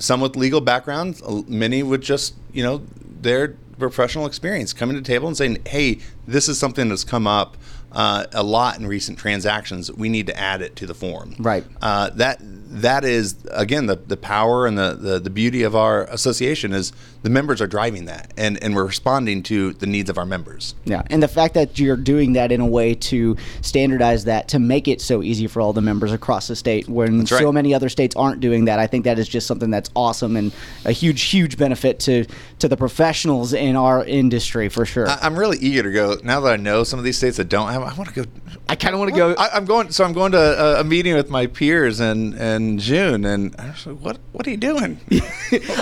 some 0.00 0.20
with 0.20 0.34
legal 0.34 0.60
backgrounds, 0.60 1.22
many 1.46 1.84
with 1.84 2.02
just 2.02 2.34
you 2.52 2.64
know 2.64 2.82
their 3.20 3.54
professional 3.78 4.26
experience 4.26 4.72
coming 4.72 4.96
to 4.96 5.00
the 5.00 5.06
table 5.06 5.28
and 5.28 5.36
saying, 5.36 5.58
"Hey, 5.64 6.00
this 6.26 6.48
is 6.48 6.58
something 6.58 6.88
that's 6.88 7.04
come 7.04 7.28
up 7.28 7.56
uh, 7.92 8.26
a 8.32 8.42
lot 8.42 8.78
in 8.78 8.86
recent 8.86 9.18
transactions. 9.18 9.90
We 9.92 10.08
need 10.08 10.26
to 10.26 10.38
add 10.38 10.62
it 10.62 10.76
to 10.76 10.86
the 10.86 10.94
form." 10.94 11.34
Right. 11.38 11.64
Uh, 11.80 12.10
that 12.10 12.38
that 12.70 13.04
is 13.04 13.36
again 13.50 13.86
the, 13.86 13.96
the 13.96 14.16
power 14.16 14.66
and 14.66 14.76
the, 14.76 14.94
the, 14.94 15.18
the 15.18 15.30
beauty 15.30 15.62
of 15.62 15.74
our 15.74 16.04
association 16.04 16.72
is 16.72 16.92
the 17.22 17.30
members 17.30 17.60
are 17.62 17.66
driving 17.66 18.04
that 18.04 18.32
and, 18.36 18.62
and 18.62 18.74
we're 18.74 18.84
responding 18.84 19.42
to 19.42 19.72
the 19.74 19.86
needs 19.86 20.10
of 20.10 20.18
our 20.18 20.26
members 20.26 20.74
yeah 20.84 21.02
and 21.08 21.22
the 21.22 21.28
fact 21.28 21.54
that 21.54 21.78
you're 21.78 21.96
doing 21.96 22.34
that 22.34 22.52
in 22.52 22.60
a 22.60 22.66
way 22.66 22.94
to 22.94 23.36
standardize 23.62 24.24
that 24.24 24.48
to 24.48 24.58
make 24.58 24.86
it 24.86 25.00
so 25.00 25.22
easy 25.22 25.46
for 25.46 25.60
all 25.60 25.72
the 25.72 25.80
members 25.80 26.12
across 26.12 26.48
the 26.48 26.56
state 26.56 26.88
when 26.88 27.20
right. 27.20 27.28
so 27.28 27.50
many 27.50 27.72
other 27.72 27.88
states 27.88 28.14
aren't 28.16 28.40
doing 28.40 28.66
that 28.66 28.78
i 28.78 28.86
think 28.86 29.04
that 29.04 29.18
is 29.18 29.28
just 29.28 29.46
something 29.46 29.70
that's 29.70 29.90
awesome 29.96 30.36
and 30.36 30.52
a 30.84 30.92
huge 30.92 31.22
huge 31.22 31.56
benefit 31.56 31.98
to 31.98 32.26
to 32.58 32.68
the 32.68 32.76
professionals 32.76 33.52
in 33.54 33.76
our 33.76 34.04
industry 34.04 34.68
for 34.68 34.84
sure 34.84 35.08
I, 35.08 35.26
am 35.26 35.38
really 35.38 35.58
eager 35.58 35.84
to 35.84 35.92
go 35.92 36.16
now 36.22 36.40
that 36.40 36.52
i 36.52 36.56
know 36.56 36.84
some 36.84 36.98
of 36.98 37.04
these 37.04 37.16
states 37.16 37.38
that 37.38 37.48
don't 37.48 37.70
have 37.70 37.77
i 37.82 37.94
want 37.94 38.08
to 38.08 38.22
go 38.22 38.30
i 38.68 38.74
kind 38.74 38.94
of 38.94 39.00
want 39.00 39.10
to 39.10 39.16
go 39.16 39.34
I, 39.34 39.56
am 39.56 39.64
going 39.64 39.90
so 39.90 40.04
i'm 40.04 40.12
going 40.12 40.32
to 40.32 40.38
a, 40.38 40.80
a 40.80 40.84
meeting 40.84 41.14
with 41.14 41.30
my 41.30 41.46
peers 41.46 42.00
and 42.00 42.34
in 42.34 42.78
June, 42.78 43.24
and 43.24 43.54
I 43.58 43.70
was 43.70 43.86
like, 43.86 43.98
"What? 43.98 44.18
What 44.32 44.46
are 44.46 44.50
you 44.50 44.56
doing?" 44.56 45.00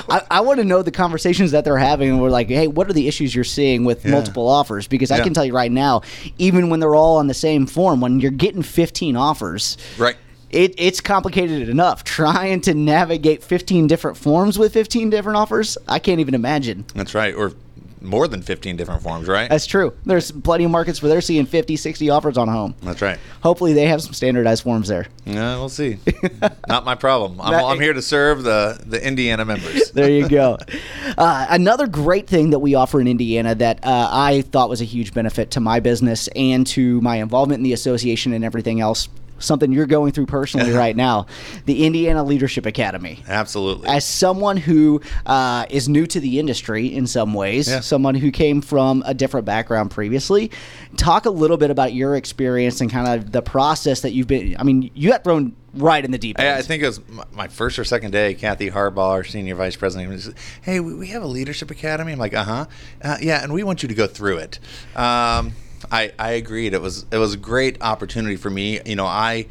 I, 0.09 0.23
I 0.31 0.41
want 0.41 0.59
to 0.59 0.65
know 0.65 0.83
the 0.83 0.91
conversations 0.91 1.51
that 1.53 1.65
they're 1.65 1.79
having, 1.79 2.11
and 2.11 2.21
we're 2.21 2.31
like, 2.31 2.49
"Hey, 2.49 2.67
what 2.69 2.89
are 2.89 2.93
the 2.93 3.09
issues 3.09 3.35
you're 3.35 3.45
seeing 3.45 3.85
with 3.85 4.05
yeah. 4.05 4.13
multiple 4.13 4.49
offers?" 4.49 4.87
Because 4.87 5.11
I 5.11 5.21
can 5.21 5.35
tell 5.35 5.45
you 5.45 5.55
right 5.55 5.73
now, 5.73 6.03
even 6.39 6.71
when 6.71 6.81
they're 6.81 6.95
all 6.95 7.17
on 7.19 7.27
the 7.27 7.35
same 7.35 7.67
form, 7.67 8.01
when 8.01 8.21
you're 8.21 8.31
getting 8.31 8.63
15 8.63 9.17
offers, 9.17 9.77
right. 9.99 10.17
It, 10.49 10.75
it's 10.79 11.01
complicated 11.01 11.69
enough 11.69 12.05
trying 12.05 12.61
to 12.63 12.73
navigate 12.73 13.43
15 13.43 13.89
different 13.89 14.17
forms 14.17 14.59
with 14.59 14.73
15 14.73 15.11
different 15.11 15.37
offers. 15.37 15.77
I 15.89 15.99
can't 15.99 16.21
even 16.21 16.35
imagine. 16.35 16.85
That's 16.95 17.15
right. 17.15 17.35
Or 17.35 17.53
more 18.01 18.29
than 18.29 18.43
15 18.43 18.77
different 18.77 19.03
forms, 19.03 19.29
right? 19.29 19.49
That's 19.49 19.67
true. 19.67 19.95
There's 20.05 20.31
plenty 20.31 20.65
of 20.65 20.71
markets 20.71 21.03
where 21.03 21.09
they're 21.09 21.21
seeing 21.21 21.47
50, 21.47 21.77
60 21.77 22.11
offers 22.11 22.37
on 22.37 22.49
a 22.49 22.53
home. 22.53 22.75
That's 22.83 23.03
right. 23.03 23.19
Hopefully 23.43 23.73
they 23.73 23.87
have 23.87 24.03
some 24.03 24.13
standardized 24.13 24.63
forms 24.63 24.89
there. 24.89 25.07
Yeah, 25.25 25.57
we'll 25.57 25.69
see. 25.69 25.99
Not 26.69 26.85
my 26.85 26.95
problem. 26.95 27.41
I'm, 27.41 27.65
I'm, 27.65 27.81
here 27.81 27.93
to 27.93 28.03
serve 28.03 28.43
the, 28.43 28.81
the 28.85 29.05
Indiana 29.05 29.45
members. 29.45 29.91
there 29.95 30.11
you 30.11 30.29
go. 30.29 30.59
Uh, 31.19 31.47
another 31.51 31.87
great 31.87 32.27
thing 32.27 32.51
that 32.51 32.59
we 32.59 32.75
offer 32.75 33.01
in 33.01 33.07
Indiana 33.07 33.55
that 33.55 33.83
uh, 33.85 34.09
I 34.11 34.43
thought 34.43 34.69
was 34.69 34.83
a 34.83 34.85
huge 34.85 35.15
benefit 35.15 35.53
to 35.53 35.61
my 35.61 35.81
business 35.81 36.29
and 36.37 36.67
to 36.69 37.01
my 37.01 37.17
involvement 37.17 37.61
in 37.61 37.65
the 37.65 37.73
association 37.73 38.33
and 38.33 38.45
everything 38.45 38.81
else 38.81 39.09
something 39.39 39.73
you're 39.73 39.87
going 39.87 40.13
through 40.13 40.27
personally 40.27 40.73
right 40.85 40.97
now, 40.97 41.27
the 41.67 41.85
Indiana 41.87 42.25
Leadership 42.25 42.67
Academy. 42.67 43.23
Absolutely. 43.29 43.89
As 43.89 44.05
someone 44.05 44.57
who 44.57 45.01
uh, 45.27 45.67
is 45.71 45.89
new 45.89 46.07
to 46.07 46.21
the 46.21 46.39
industry 46.39 46.87
in 46.87 47.07
some 47.07 47.35
ways, 47.35 47.69
Yeah. 47.69 47.81
someone 47.81 48.15
who 48.15 48.31
came 48.31 48.61
from 48.61 49.03
a 49.07 49.15
different 49.15 49.47
background 49.47 49.91
previously, 49.91 50.51
talk 50.97 51.27
a 51.27 51.31
little 51.31 51.57
bit 51.57 51.71
about 51.71 51.93
your 51.93 52.17
experience 52.17 52.81
and 52.81 52.91
kind 52.91 53.07
of 53.21 53.33
the 53.33 53.43
process 53.43 54.01
that 54.03 54.13
you've 54.13 54.27
been. 54.27 54.57
I 54.59 54.63
mean, 54.63 54.91
you 54.95 55.11
got 55.11 55.25
thrown 55.25 55.55
right 55.75 56.03
in 56.03 56.11
the 56.11 56.19
deep 56.19 56.39
end. 56.41 56.49
I, 56.49 56.59
I 56.59 56.63
think 56.63 56.83
it 56.83 56.87
was 56.87 57.01
my 57.33 57.49
first 57.49 57.79
or 57.79 57.85
second 57.85 58.11
day. 58.13 58.33
Kathy 58.35 58.71
Harbaugh, 58.71 59.11
our 59.11 59.25
senior 59.25 59.55
vice 59.55 59.77
president, 59.77 60.11
was, 60.11 60.33
"Hey, 60.63 60.81
we, 60.81 60.95
we 60.95 61.09
have 61.09 61.23
a 61.23 61.27
leadership 61.27 61.71
academy." 61.71 62.13
I'm 62.13 62.19
like, 62.19 62.33
"Uh-huh, 62.35 62.65
uh 63.03 63.19
yeah," 63.21 63.43
and 63.43 63.53
we 63.53 63.63
want 63.63 63.83
you 63.83 63.89
to 63.89 63.95
go 63.95 64.07
through 64.07 64.39
it. 64.39 64.59
Um, 64.95 65.53
I 65.91 66.13
I 66.19 66.33
agreed. 66.33 66.75
It 66.75 66.81
was 66.81 67.07
it 67.11 67.19
was 67.19 67.35
a 67.35 67.39
great 67.39 67.83
opportunity 67.83 68.37
for 68.37 68.51
me. 68.51 68.81
You 68.85 68.97
know, 68.97 69.07
I. 69.07 69.47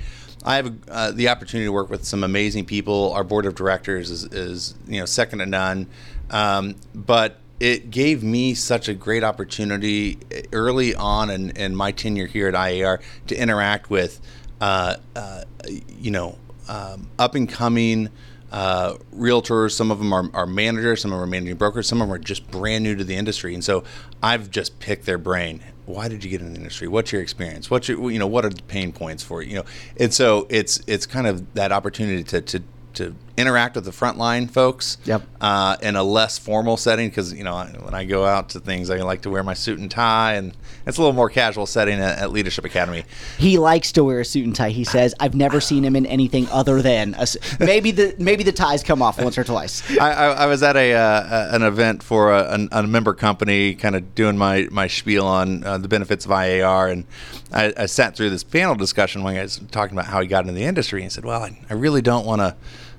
I 0.48 0.58
have 0.58 0.76
uh, 0.88 1.10
the 1.10 1.30
opportunity 1.30 1.66
to 1.66 1.72
work 1.72 1.90
with 1.90 2.06
some 2.06 2.24
amazing 2.24 2.66
people. 2.66 3.14
Our 3.14 3.24
board 3.24 3.48
of 3.48 3.56
directors 3.56 4.12
is, 4.12 4.26
is 4.26 4.76
you 4.88 5.00
know 5.00 5.08
second 5.08 5.40
to 5.40 5.48
none, 5.48 5.88
um, 6.30 6.76
but 6.94 7.40
it 7.60 7.90
gave 7.90 8.24
me 8.24 8.54
such 8.54 8.90
a 8.90 8.94
great 8.94 9.24
opportunity 9.24 10.20
early 10.52 10.94
on 10.94 11.30
in, 11.30 11.52
in 11.52 11.76
my 11.76 11.92
tenure 11.92 12.28
here 12.28 12.48
at 12.48 12.54
IAR 12.54 13.02
to 13.28 13.36
interact 13.36 13.90
with, 13.90 14.20
uh, 14.60 14.98
uh, 15.16 15.44
you 15.90 16.12
know, 16.12 16.38
um, 16.68 17.10
up 17.18 17.36
and 17.36 17.48
coming 17.48 18.10
uh, 18.56 18.96
realtors. 19.14 19.72
Some 19.74 19.92
of 19.92 20.00
them 20.00 20.14
are, 20.14 20.30
are 20.34 20.46
managers, 20.48 21.02
some 21.02 21.12
of 21.12 21.20
them 21.20 21.28
are 21.28 21.30
managing 21.30 21.58
brokers, 21.58 21.90
some 21.90 22.02
of 22.02 22.08
them 22.08 22.16
are 22.16 22.20
just 22.20 22.50
brand 22.50 22.86
new 22.86 22.96
to 22.96 23.04
the 23.04 23.14
industry. 23.14 23.54
And 23.54 23.62
so 23.62 23.84
I've 24.24 24.50
just 24.50 24.80
picked 24.80 25.06
their 25.06 25.18
brain. 25.18 25.62
Why 25.86 26.08
did 26.08 26.24
you 26.24 26.30
get 26.30 26.40
in 26.40 26.54
the 26.54 26.60
industry? 26.60 26.88
What's 26.88 27.12
your 27.12 27.22
experience? 27.22 27.70
What's 27.70 27.90
your, 27.90 28.10
you 28.10 28.18
know, 28.18 28.28
what 28.28 28.46
are 28.46 28.50
the 28.50 28.64
pain 28.64 28.94
points 28.94 29.24
for 29.24 29.42
you? 29.42 29.50
You 29.50 29.56
know, 29.58 29.66
and 29.98 30.14
so 30.14 30.48
it's 30.50 30.82
it's 30.88 31.06
kind 31.06 31.28
of 31.28 31.54
that 31.56 31.74
opportunity 31.74 32.24
to 32.24 32.40
to 32.40 32.64
to 32.94 33.16
interact 33.38 33.76
with 33.76 33.84
the 33.86 33.92
frontline 33.92 34.50
folks 34.50 34.98
Yep. 35.06 35.22
uh, 35.42 35.76
in 35.82 35.96
a 35.96 36.04
less 36.04 36.38
formal 36.38 36.78
setting 36.78 37.10
because 37.10 37.34
you 37.34 37.44
know 37.44 37.66
when 37.82 37.94
I 37.94 38.06
go 38.06 38.26
out 38.26 38.50
to 38.50 38.60
things 38.60 38.90
I 38.90 38.98
like 38.98 39.22
to 39.24 39.30
wear 39.30 39.44
my 39.44 39.54
suit 39.54 39.78
and 39.80 39.92
tie 39.92 40.34
and 40.36 40.54
it's 40.88 40.98
a 40.98 41.02
little 41.02 41.14
more 41.16 41.30
casual 41.30 41.66
setting 41.66 42.00
at, 42.00 42.20
at 42.20 42.32
Leadership 42.32 42.64
Academy. 42.64 43.04
He 43.40 43.58
likes 43.58 43.92
to 43.94 44.04
wear 44.04 44.20
a 44.20 44.26
suit 44.26 44.46
and 44.46 44.56
tie. 44.56 44.70
He 44.70 44.84
says, 44.84 45.16
"I've 45.20 45.34
never 45.34 45.60
seen 45.60 45.84
him 45.84 45.96
in 45.96 46.06
anything 46.06 46.48
other 46.50 46.82
than 46.82 47.16
a 47.16 47.26
maybe 47.60 47.92
the 47.92 48.16
maybe 48.20 48.44
the 48.44 48.52
ties 48.52 48.84
come 48.84 49.02
off 49.02 49.20
once 49.20 49.38
or 49.38 49.44
twice." 49.44 49.82
I, 50.00 50.12
I, 50.12 50.26
I 50.28 50.46
was 50.46 50.62
at 50.64 50.76
a 50.78 50.94
uh, 50.94 51.56
an 51.56 51.64
event 51.64 52.04
for 52.04 52.32
a, 52.32 52.52
an- 52.54 52.70
a 52.72 52.84
member 52.84 53.14
company, 53.16 53.74
kind 53.76 53.96
of 53.96 54.14
doing 54.16 54.38
my, 54.38 54.68
my 54.72 54.86
spiel 54.88 55.26
on 55.26 55.64
uh, 55.64 55.78
the 55.80 55.88
benefits 55.88 56.26
of 56.26 56.32
IAR, 56.32 56.92
and 56.92 57.06
I, 57.52 57.74
I 57.76 57.86
sat 57.88 58.16
through 58.16 58.30
this 58.30 58.44
panel 58.44 58.76
discussion 58.76 59.24
when 59.24 59.36
I 59.38 59.42
was 59.42 59.60
talking 59.72 59.98
about 59.98 60.06
how 60.12 60.22
he 60.22 60.28
got 60.28 60.42
into 60.42 60.54
the 60.54 60.64
industry, 60.66 61.02
and 61.02 61.06
he 61.06 61.14
said, 61.14 61.26
"Well, 61.26 61.42
I, 61.42 61.60
I 61.70 61.74
really 61.74 62.02
don't 62.04 62.26
want 62.28 62.42
to." 62.42 62.56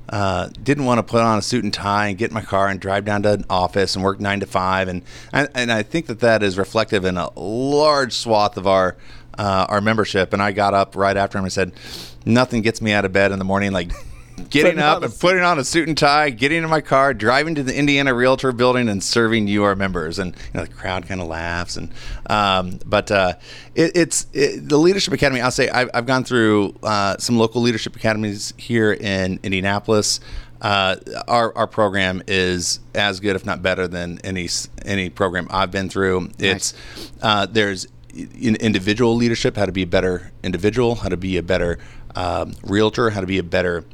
Uh, 0.09 0.49
didn't 0.63 0.85
want 0.85 0.99
to 0.99 1.03
put 1.03 1.21
on 1.21 1.39
a 1.39 1.43
suit 1.43 1.65
and 1.65 1.75
tie 1.75 2.07
and 2.07 2.17
get 2.17 2.31
in 2.31 2.35
my 2.35 2.43
car 2.43 2.69
and 2.69 2.79
drive 2.79 3.05
down 3.05 3.23
to 3.25 3.33
an 3.33 3.45
office 3.51 3.97
and 3.97 4.05
work 4.05 4.21
nine 4.21 4.39
to 4.41 4.47
five, 4.47 4.87
and 4.87 5.03
and, 5.33 5.49
and 5.55 5.73
I 5.73 5.83
think 5.83 6.07
that 6.07 6.21
that 6.21 6.43
is 6.43 6.57
reflective 6.57 7.05
in 7.05 7.17
a 7.17 7.31
large 7.39 8.13
swath 8.13 8.57
of 8.57 8.67
our 8.67 8.97
uh, 9.37 9.67
our 9.69 9.81
membership. 9.81 10.33
And 10.33 10.41
I 10.41 10.53
got 10.53 10.75
up 10.75 10.95
right 10.95 11.17
after 11.17 11.39
him 11.39 11.45
and 11.45 11.53
said, 11.53 11.73
"Nothing 12.25 12.63
gets 12.63 12.81
me 12.81 12.93
out 12.93 13.05
of 13.05 13.13
bed 13.13 13.33
in 13.33 13.39
the 13.39 13.45
morning 13.45 13.73
like 13.73 13.91
getting 14.51 14.79
up 14.79 15.03
and 15.03 15.19
putting 15.19 15.43
on 15.43 15.59
a 15.59 15.65
suit 15.65 15.89
and 15.89 15.97
tie, 15.97 16.31
getting 16.31 16.63
in 16.63 16.71
my 16.71 16.81
car, 16.81 17.15
driving 17.15 17.55
to 17.57 17.63
the 17.63 17.77
Indiana 17.77 18.15
Realtor 18.15 18.53
Building, 18.53 18.89
and 18.89 19.03
serving 19.03 19.49
you, 19.49 19.65
our 19.65 19.75
members." 19.75 20.19
And 20.19 20.35
you 20.35 20.61
know, 20.61 20.65
the 20.65 20.73
crowd 20.73 21.07
kind 21.07 21.21
of 21.21 21.29
laughs. 21.29 21.77
And 21.77 21.91
um, 22.27 22.79
but 22.85 23.11
uh, 23.11 23.35
it, 23.75 23.93
it's 23.95 24.27
it, 24.33 24.69
the 24.69 24.79
Leadership 24.79 25.13
Academy. 25.13 25.41
I'll 25.41 25.51
say 25.51 25.69
I've, 25.69 25.91
I've 25.95 26.07
gone 26.07 26.25
through 26.25 26.75
uh, 26.83 27.17
some 27.19 27.39
local 27.39 27.63
leadership 27.63 27.97
academies 27.97 28.55
here 28.57 28.93
in 28.93 29.41
Indianapolis. 29.43 30.21
Uh, 30.61 30.97
our, 31.29 31.55
our 31.57 31.67
program 31.67 32.23
is 32.27 32.81
as 32.95 33.21
good, 33.21 33.37
if 33.37 33.45
not 33.45 33.63
better, 33.63 33.87
than 33.87 34.19
any 34.25 34.49
any 34.85 35.11
program 35.11 35.47
I've 35.51 35.71
been 35.71 35.89
through. 35.89 36.31
It's 36.39 36.75
uh, 37.23 37.47
there's 37.47 37.87
in 38.15 38.57
individual 38.57 39.15
leadership, 39.15 39.57
how 39.57 39.67
to 39.67 39.73
be 39.73 39.83
a 39.83 39.87
better 39.87 40.33
individual, 40.43 40.95
how 40.97 41.09
to 41.09 41.17
be 41.17 41.37
a 41.37 41.43
better 41.43 41.79
um, 42.15 42.55
realtor, 42.63 43.11
how 43.11 43.21
to 43.21 43.27
be 43.27 43.39
a 43.39 43.43
better 43.43 43.85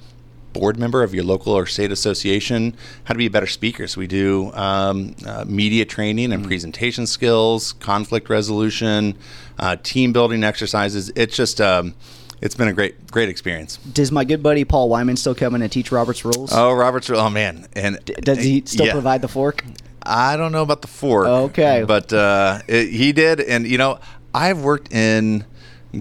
board 0.53 0.79
member 0.79 1.03
of 1.03 1.15
your 1.15 1.25
local 1.25 1.53
or 1.53 1.67
state 1.67 1.93
association, 1.93 2.77
how 3.05 3.15
to 3.15 3.19
be 3.19 3.27
a 3.27 3.31
better 3.31 3.47
speaker. 3.47 3.87
So 3.87 4.01
we 4.01 4.07
do 4.07 4.53
um, 4.53 5.15
uh, 5.27 5.45
media 5.47 5.85
training 5.85 6.33
and 6.33 6.45
presentation 6.47 7.07
skills, 7.07 7.73
conflict 7.75 8.29
resolution, 8.29 9.17
uh, 9.59 9.77
team 9.83 10.13
building 10.13 10.45
exercises. 10.45 11.11
It's 11.17 11.37
just 11.37 11.61
um, 11.61 11.95
it's 12.41 12.55
been 12.55 12.69
a 12.69 12.73
great 12.73 13.11
great 13.11 13.29
experience. 13.29 13.77
Does 13.79 14.13
my 14.13 14.25
good 14.25 14.43
buddy 14.43 14.65
Paul 14.65 14.89
Wyman 14.89 15.17
still 15.17 15.35
come 15.35 15.55
in 15.55 15.63
and 15.63 15.71
teach 15.71 15.93
Robert's 15.93 16.25
rules? 16.25 16.53
Oh, 16.53 16.73
Robert's 16.73 17.09
rules. 17.09 17.23
oh 17.23 17.31
man, 17.31 17.67
and 17.75 17.99
Does 18.05 18.39
he 18.39 18.63
still 18.67 18.87
yeah. 18.87 18.93
provide 18.93 19.23
the 19.23 19.29
fork? 19.29 19.65
I 20.05 20.37
don't 20.37 20.53
know 20.53 20.63
about 20.63 20.83
the 20.83 20.89
fork. 20.89 21.27
Okay. 21.27 21.85
But 21.87 22.13
uh, 22.13 22.61
it, 22.67 22.89
he 22.89 23.13
did. 23.13 23.41
And, 23.41 23.67
you 23.67 23.79
know, 23.79 24.01
I've 24.35 24.63
worked 24.63 24.93
in 24.93 25.45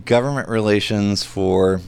government 0.05 0.49
relations 0.49 1.23
for 1.23 1.81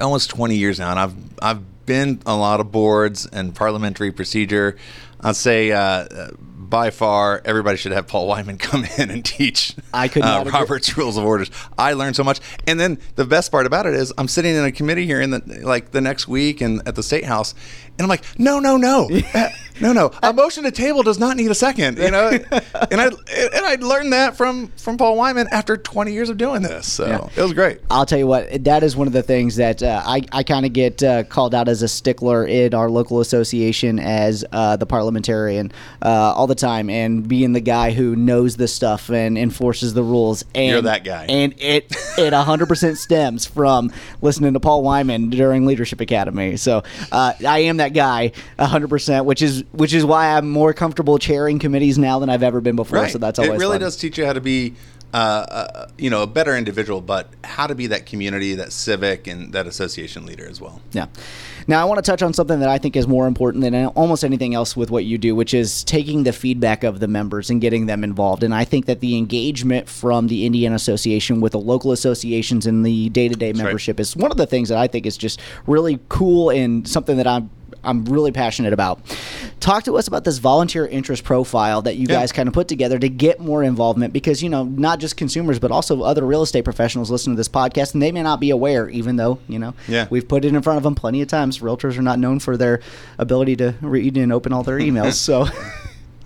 almost 0.00 0.30
20 0.30 0.56
years 0.56 0.78
now. 0.78 0.90
And 0.90 0.98
I've, 0.98 1.14
I've 1.40 1.86
been 1.86 2.20
a 2.26 2.36
lot 2.36 2.60
of 2.60 2.70
boards 2.70 3.26
and 3.26 3.54
parliamentary 3.54 4.12
procedure. 4.12 4.76
I'd 5.20 5.36
say 5.36 5.72
uh, 5.72 6.30
by 6.58 6.90
far 6.90 7.40
everybody 7.44 7.76
should 7.76 7.92
have 7.92 8.06
Paul 8.06 8.26
Wyman 8.28 8.58
come 8.58 8.84
in 8.98 9.10
and 9.10 9.24
teach 9.24 9.74
I 9.92 10.06
could 10.08 10.22
not 10.22 10.38
uh, 10.38 10.40
agree- 10.42 10.52
Robert's 10.60 10.96
Rules 10.96 11.16
of 11.16 11.24
Orders. 11.24 11.50
I 11.78 11.94
learned 11.94 12.14
so 12.14 12.22
much. 12.22 12.40
And 12.66 12.78
then 12.78 12.98
the 13.16 13.24
best 13.24 13.50
part 13.50 13.66
about 13.66 13.86
it 13.86 13.94
is 13.94 14.12
I'm 14.18 14.28
sitting 14.28 14.54
in 14.54 14.64
a 14.64 14.70
committee 14.72 15.06
here 15.06 15.20
in 15.20 15.30
the 15.30 15.60
like 15.64 15.90
the 15.92 16.00
next 16.00 16.28
week 16.28 16.60
and 16.60 16.86
at 16.86 16.94
the 16.94 17.02
state 17.02 17.24
house 17.24 17.54
and 17.98 18.04
I'm 18.04 18.08
like, 18.08 18.24
no, 18.38 18.58
no, 18.60 18.76
no, 18.76 19.08
Uh, 19.34 19.48
no, 19.80 19.92
no. 19.92 20.10
A 20.24 20.32
motion 20.32 20.64
to 20.64 20.72
table 20.72 21.04
does 21.04 21.20
not 21.20 21.36
need 21.36 21.52
a 21.52 21.54
second, 21.54 21.98
you 21.98 22.10
know. 22.10 22.30
and 22.90 23.00
I 23.00 23.06
and 23.06 23.64
I 23.64 23.76
learned 23.80 24.12
that 24.12 24.36
from 24.36 24.72
from 24.76 24.96
Paul 24.96 25.16
Wyman 25.16 25.46
after 25.52 25.76
20 25.76 26.12
years 26.12 26.30
of 26.30 26.36
doing 26.36 26.62
this. 26.62 26.90
So 26.90 27.06
Yeah. 27.06 27.28
it 27.36 27.42
was 27.42 27.52
great. 27.52 27.78
I'll 27.88 28.04
tell 28.04 28.18
you 28.18 28.26
what, 28.26 28.64
that 28.64 28.82
is 28.82 28.96
one 28.96 29.06
of 29.06 29.12
the 29.12 29.22
things 29.22 29.54
that 29.56 29.80
uh, 29.80 30.02
I, 30.04 30.22
I 30.32 30.42
kind 30.42 30.66
of 30.66 30.72
get 30.72 31.00
uh, 31.04 31.22
called 31.22 31.54
out 31.54 31.68
as 31.68 31.82
a 31.82 31.86
stickler 31.88 32.44
in 32.44 32.74
our 32.74 32.90
local 32.90 33.20
association 33.20 34.00
as 34.00 34.44
uh, 34.50 34.74
the 34.76 34.86
parliamentarian 34.86 35.70
uh, 36.02 36.08
all 36.08 36.48
the 36.48 36.56
time 36.56 36.90
and 36.90 37.28
being 37.28 37.52
the 37.52 37.60
guy 37.60 37.92
who 37.92 38.16
knows 38.16 38.56
this 38.56 38.74
stuff 38.74 39.10
and 39.10 39.38
enforces 39.38 39.94
the 39.94 40.02
rules. 40.02 40.44
And, 40.56 40.70
You're 40.72 40.82
that 40.82 41.04
guy. 41.04 41.26
And 41.28 41.54
it, 41.58 41.84
it 42.18 42.32
100% 42.32 42.96
stems 42.96 43.46
from 43.46 43.92
listening 44.22 44.54
to 44.54 44.60
Paul 44.60 44.82
Wyman 44.82 45.30
during 45.30 45.66
Leadership 45.66 46.00
Academy. 46.00 46.56
So 46.56 46.82
uh, 47.12 47.34
I 47.46 47.60
am 47.60 47.76
that 47.76 47.87
guy 47.92 48.32
100%, 48.58 49.24
which 49.24 49.42
is 49.42 49.64
which 49.72 49.94
is 49.94 50.04
why 50.04 50.36
I'm 50.36 50.50
more 50.50 50.72
comfortable 50.72 51.18
chairing 51.18 51.58
committees 51.58 51.98
now 51.98 52.18
than 52.18 52.28
I've 52.28 52.42
ever 52.42 52.60
been 52.60 52.76
before. 52.76 53.00
Right. 53.00 53.10
So 53.10 53.18
that's 53.18 53.38
always 53.38 53.54
it 53.54 53.58
really 53.58 53.74
fun. 53.74 53.80
does 53.80 53.96
teach 53.96 54.18
you 54.18 54.26
how 54.26 54.32
to 54.32 54.40
be, 54.40 54.74
uh, 55.12 55.16
uh, 55.16 55.88
you 55.98 56.10
know, 56.10 56.22
a 56.22 56.26
better 56.26 56.56
individual, 56.56 57.00
but 57.00 57.32
how 57.44 57.66
to 57.66 57.74
be 57.74 57.86
that 57.88 58.06
community, 58.06 58.54
that 58.54 58.72
civic, 58.72 59.26
and 59.26 59.52
that 59.52 59.66
association 59.66 60.26
leader 60.26 60.46
as 60.46 60.60
well. 60.60 60.80
Yeah. 60.92 61.06
Now, 61.68 61.82
I 61.82 61.84
want 61.84 62.02
to 62.02 62.10
touch 62.10 62.22
on 62.22 62.32
something 62.32 62.60
that 62.60 62.70
I 62.70 62.78
think 62.78 62.96
is 62.96 63.06
more 63.06 63.26
important 63.26 63.62
than 63.62 63.86
almost 63.88 64.24
anything 64.24 64.54
else 64.54 64.74
with 64.74 64.90
what 64.90 65.04
you 65.04 65.18
do, 65.18 65.34
which 65.34 65.52
is 65.52 65.84
taking 65.84 66.22
the 66.22 66.32
feedback 66.32 66.82
of 66.82 66.98
the 66.98 67.08
members 67.08 67.50
and 67.50 67.60
getting 67.60 67.84
them 67.84 68.02
involved. 68.02 68.42
And 68.42 68.54
I 68.54 68.64
think 68.64 68.86
that 68.86 69.00
the 69.00 69.18
engagement 69.18 69.86
from 69.86 70.28
the 70.28 70.46
Indiana 70.46 70.76
Association 70.76 71.42
with 71.42 71.52
the 71.52 71.60
local 71.60 71.92
associations 71.92 72.66
and 72.66 72.86
the 72.86 73.10
day 73.10 73.28
to 73.28 73.34
day 73.34 73.48
right. 73.48 73.56
membership 73.56 74.00
is 74.00 74.16
one 74.16 74.30
of 74.30 74.38
the 74.38 74.46
things 74.46 74.70
that 74.70 74.78
I 74.78 74.86
think 74.86 75.04
is 75.04 75.18
just 75.18 75.40
really 75.66 76.00
cool 76.08 76.48
and 76.48 76.88
something 76.88 77.18
that 77.18 77.26
I'm. 77.26 77.50
I'm 77.84 78.04
really 78.04 78.32
passionate 78.32 78.72
about. 78.72 79.00
Talk 79.60 79.84
to 79.84 79.96
us 79.96 80.06
about 80.08 80.24
this 80.24 80.38
volunteer 80.38 80.86
interest 80.86 81.24
profile 81.24 81.82
that 81.82 81.96
you 81.96 82.06
Yeah. 82.08 82.16
guys 82.20 82.32
kind 82.32 82.48
of 82.48 82.54
put 82.54 82.68
together 82.68 82.98
to 82.98 83.08
get 83.08 83.40
more 83.40 83.62
involvement 83.62 84.12
because, 84.12 84.42
you 84.42 84.48
know, 84.48 84.64
not 84.64 84.98
just 85.00 85.16
consumers, 85.16 85.58
but 85.58 85.70
also 85.70 86.02
other 86.02 86.24
real 86.24 86.42
estate 86.42 86.62
professionals 86.62 87.10
listen 87.10 87.32
to 87.32 87.36
this 87.36 87.48
podcast 87.48 87.94
and 87.94 88.02
they 88.02 88.12
may 88.12 88.22
not 88.22 88.40
be 88.40 88.50
aware, 88.50 88.88
even 88.88 89.16
though, 89.16 89.38
you 89.48 89.58
know, 89.58 89.74
Yeah. 89.88 90.06
we've 90.10 90.26
put 90.28 90.44
it 90.44 90.54
in 90.54 90.62
front 90.62 90.76
of 90.76 90.82
them 90.82 90.94
plenty 90.94 91.22
of 91.22 91.28
times. 91.28 91.58
Realtors 91.60 91.98
are 91.98 92.02
not 92.02 92.18
known 92.18 92.38
for 92.38 92.56
their 92.56 92.80
ability 93.18 93.56
to 93.56 93.74
read 93.80 94.16
and 94.16 94.32
open 94.32 94.52
all 94.52 94.62
their 94.62 94.78
emails. 94.78 95.14
So, 95.28 95.46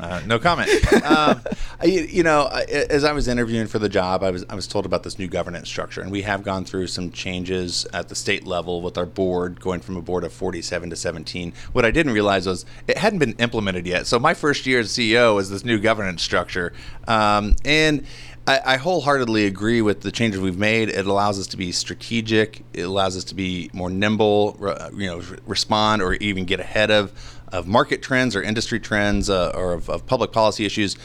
Uh, 0.02 0.21
no 0.26 0.37
comment. 0.37 0.68
um, 1.04 1.40
I, 1.80 1.85
you 1.85 2.25
know, 2.25 2.49
as 2.49 3.04
I 3.04 3.12
was 3.12 3.28
interviewing 3.28 3.68
for 3.68 3.78
the 3.78 3.88
job, 3.88 4.25
I 4.25 4.30
was 4.30 4.44
I 4.50 4.56
was 4.56 4.66
told 4.66 4.85
about 4.85 5.04
this 5.04 5.16
new 5.16 5.28
governance 5.28 5.68
structure, 5.68 6.00
and 6.00 6.11
we 6.11 6.23
have 6.23 6.42
gone 6.42 6.64
through 6.64 6.88
some 6.88 7.12
changes 7.12 7.87
at 7.92 8.09
the 8.09 8.16
state 8.16 8.44
level 8.44 8.82
with 8.82 8.99
our 8.99 9.06
board, 9.06 9.61
going 9.61 9.80
from 9.80 9.97
a 9.97 10.02
board 10.02 10.25
of 10.25 10.32
47 10.32 10.90
to 10.90 10.97
17. 10.97 11.52
What 11.71 11.85
I 11.85 11.92
didn't 11.92 12.12
realize 12.12 12.49
was 12.49 12.66
it 12.88 12.99
hadn't 12.99 13.21
been 13.21 13.35
implemented 13.35 13.87
yet. 13.87 14.09
So 14.09 14.18
my 14.18 14.35
first 14.35 14.66
year 14.66 14.80
as 14.80 14.90
CEO 14.90 15.37
was 15.37 15.50
this 15.50 15.64
new 15.64 15.78
governance 15.78 16.23
structure, 16.23 16.73
um, 17.06 17.54
and. 17.64 18.04
I, 18.44 18.61
I 18.64 18.76
wholeheartedly 18.76 19.47
agree 19.47 19.82
with 19.82 20.00
the 20.00 20.11
changes 20.11 20.40
we've 20.40 20.59
made. 20.59 20.88
It 20.88 21.06
allows 21.06 21.38
us 21.38 21.47
to 21.47 21.56
be 21.56 21.71
strategic. 21.71 22.64
It 22.73 22.80
allows 22.80 23.16
us 23.16 23.23
to 23.26 23.37
be 23.37 23.71
more 23.73 23.88
nimble, 23.88 24.56
you 24.97 25.06
know, 25.06 25.18
re- 25.18 25.38
respond 25.47 26.02
or 26.02 26.14
even 26.14 26.44
get 26.44 26.59
ahead 26.59 26.90
of 26.90 27.12
of 27.52 27.66
market 27.66 28.02
trends 28.02 28.35
or 28.35 28.42
industry 28.42 28.80
trends 28.80 29.28
uh, 29.30 29.52
or 29.54 29.75
of, 29.75 29.88
of 29.88 30.06
public 30.06 30.32
policy 30.32 30.64
issues. 30.64 30.97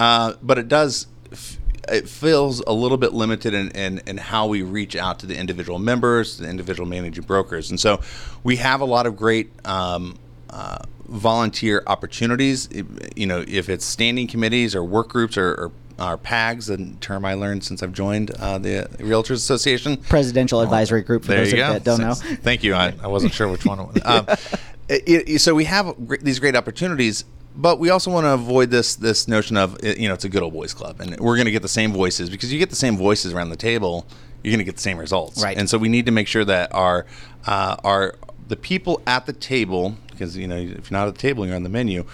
Uh, 0.00 0.34
but 0.42 0.58
it 0.58 0.68
does. 0.68 1.06
f- 1.32 1.58
it 1.88 2.08
feels 2.08 2.60
a 2.66 2.72
little 2.72 2.98
bit 2.98 3.12
limited 3.12 3.54
in, 3.54 3.70
in, 3.70 4.00
in 4.08 4.16
how 4.16 4.48
we 4.48 4.60
reach 4.62 4.96
out 4.96 5.20
to 5.20 5.26
the 5.26 5.36
individual 5.36 5.78
members, 5.78 6.38
the 6.38 6.48
individual 6.48 6.88
managing 6.88 7.22
brokers. 7.22 7.70
And 7.70 7.78
so 7.78 8.00
we 8.42 8.56
have 8.56 8.80
a 8.80 8.84
lot 8.84 9.06
of 9.06 9.16
great 9.16 9.50
um, 9.64 10.16
uh, 10.50 10.78
volunteer 11.06 11.84
opportunities. 11.86 12.68
You 13.14 13.26
know, 13.26 13.44
if 13.46 13.68
it's 13.68 13.84
standing 13.84 14.26
committees 14.26 14.74
or 14.74 14.82
work 14.82 15.10
groups 15.10 15.36
or, 15.36 15.52
or 15.54 15.72
our 15.98 16.18
PAGs, 16.18 16.68
a 16.70 17.00
term 17.00 17.24
I 17.24 17.34
learned 17.34 17.64
since 17.64 17.82
I've 17.82 17.92
joined 17.92 18.30
uh, 18.32 18.58
the 18.58 18.88
Realtors 18.98 19.36
Association. 19.36 19.96
Presidential 19.96 20.60
Advisory 20.60 21.02
Group, 21.02 21.22
for 21.22 21.28
there 21.28 21.38
those 21.44 21.52
you 21.52 21.58
that 21.58 21.84
don't 21.84 22.00
know. 22.00 22.14
Thank 22.14 22.64
you. 22.64 22.74
I, 22.74 22.94
I 23.02 23.06
wasn't 23.06 23.32
sure 23.32 23.48
which 23.48 23.64
one 23.64 23.80
it 23.80 23.86
was. 23.86 24.02
Um, 24.04 24.26
it, 24.88 25.28
it, 25.28 25.38
so 25.40 25.54
we 25.54 25.64
have 25.64 25.94
these 26.22 26.38
great 26.38 26.56
opportunities, 26.56 27.24
but 27.54 27.78
we 27.78 27.90
also 27.90 28.10
want 28.10 28.24
to 28.24 28.32
avoid 28.32 28.70
this 28.70 28.96
this 28.96 29.26
notion 29.26 29.56
of 29.56 29.76
you 29.82 30.08
know 30.08 30.14
it's 30.14 30.24
a 30.24 30.28
good 30.28 30.42
old 30.42 30.52
boys 30.52 30.74
club, 30.74 31.00
and 31.00 31.18
we're 31.18 31.36
going 31.36 31.46
to 31.46 31.52
get 31.52 31.62
the 31.62 31.68
same 31.68 31.92
voices 31.92 32.30
because 32.30 32.52
you 32.52 32.58
get 32.58 32.70
the 32.70 32.76
same 32.76 32.96
voices 32.96 33.32
around 33.32 33.50
the 33.50 33.56
table, 33.56 34.06
you're 34.42 34.52
going 34.52 34.58
to 34.58 34.64
get 34.64 34.76
the 34.76 34.82
same 34.82 34.98
results. 34.98 35.42
Right. 35.42 35.56
And 35.56 35.68
so 35.68 35.78
we 35.78 35.88
need 35.88 36.06
to 36.06 36.12
make 36.12 36.28
sure 36.28 36.44
that 36.44 36.74
our 36.74 37.06
uh, 37.46 37.76
our 37.82 38.14
the 38.48 38.56
people 38.56 39.02
at 39.06 39.26
the 39.26 39.32
table, 39.32 39.96
because 40.16 40.36
you 40.36 40.46
know 40.46 40.56
if 40.56 40.90
you're 40.90 40.98
not 40.98 41.08
at 41.08 41.14
the 41.14 41.20
table, 41.20 41.46
you're 41.46 41.56
on 41.56 41.62
the 41.62 41.68
menu, 41.68 42.04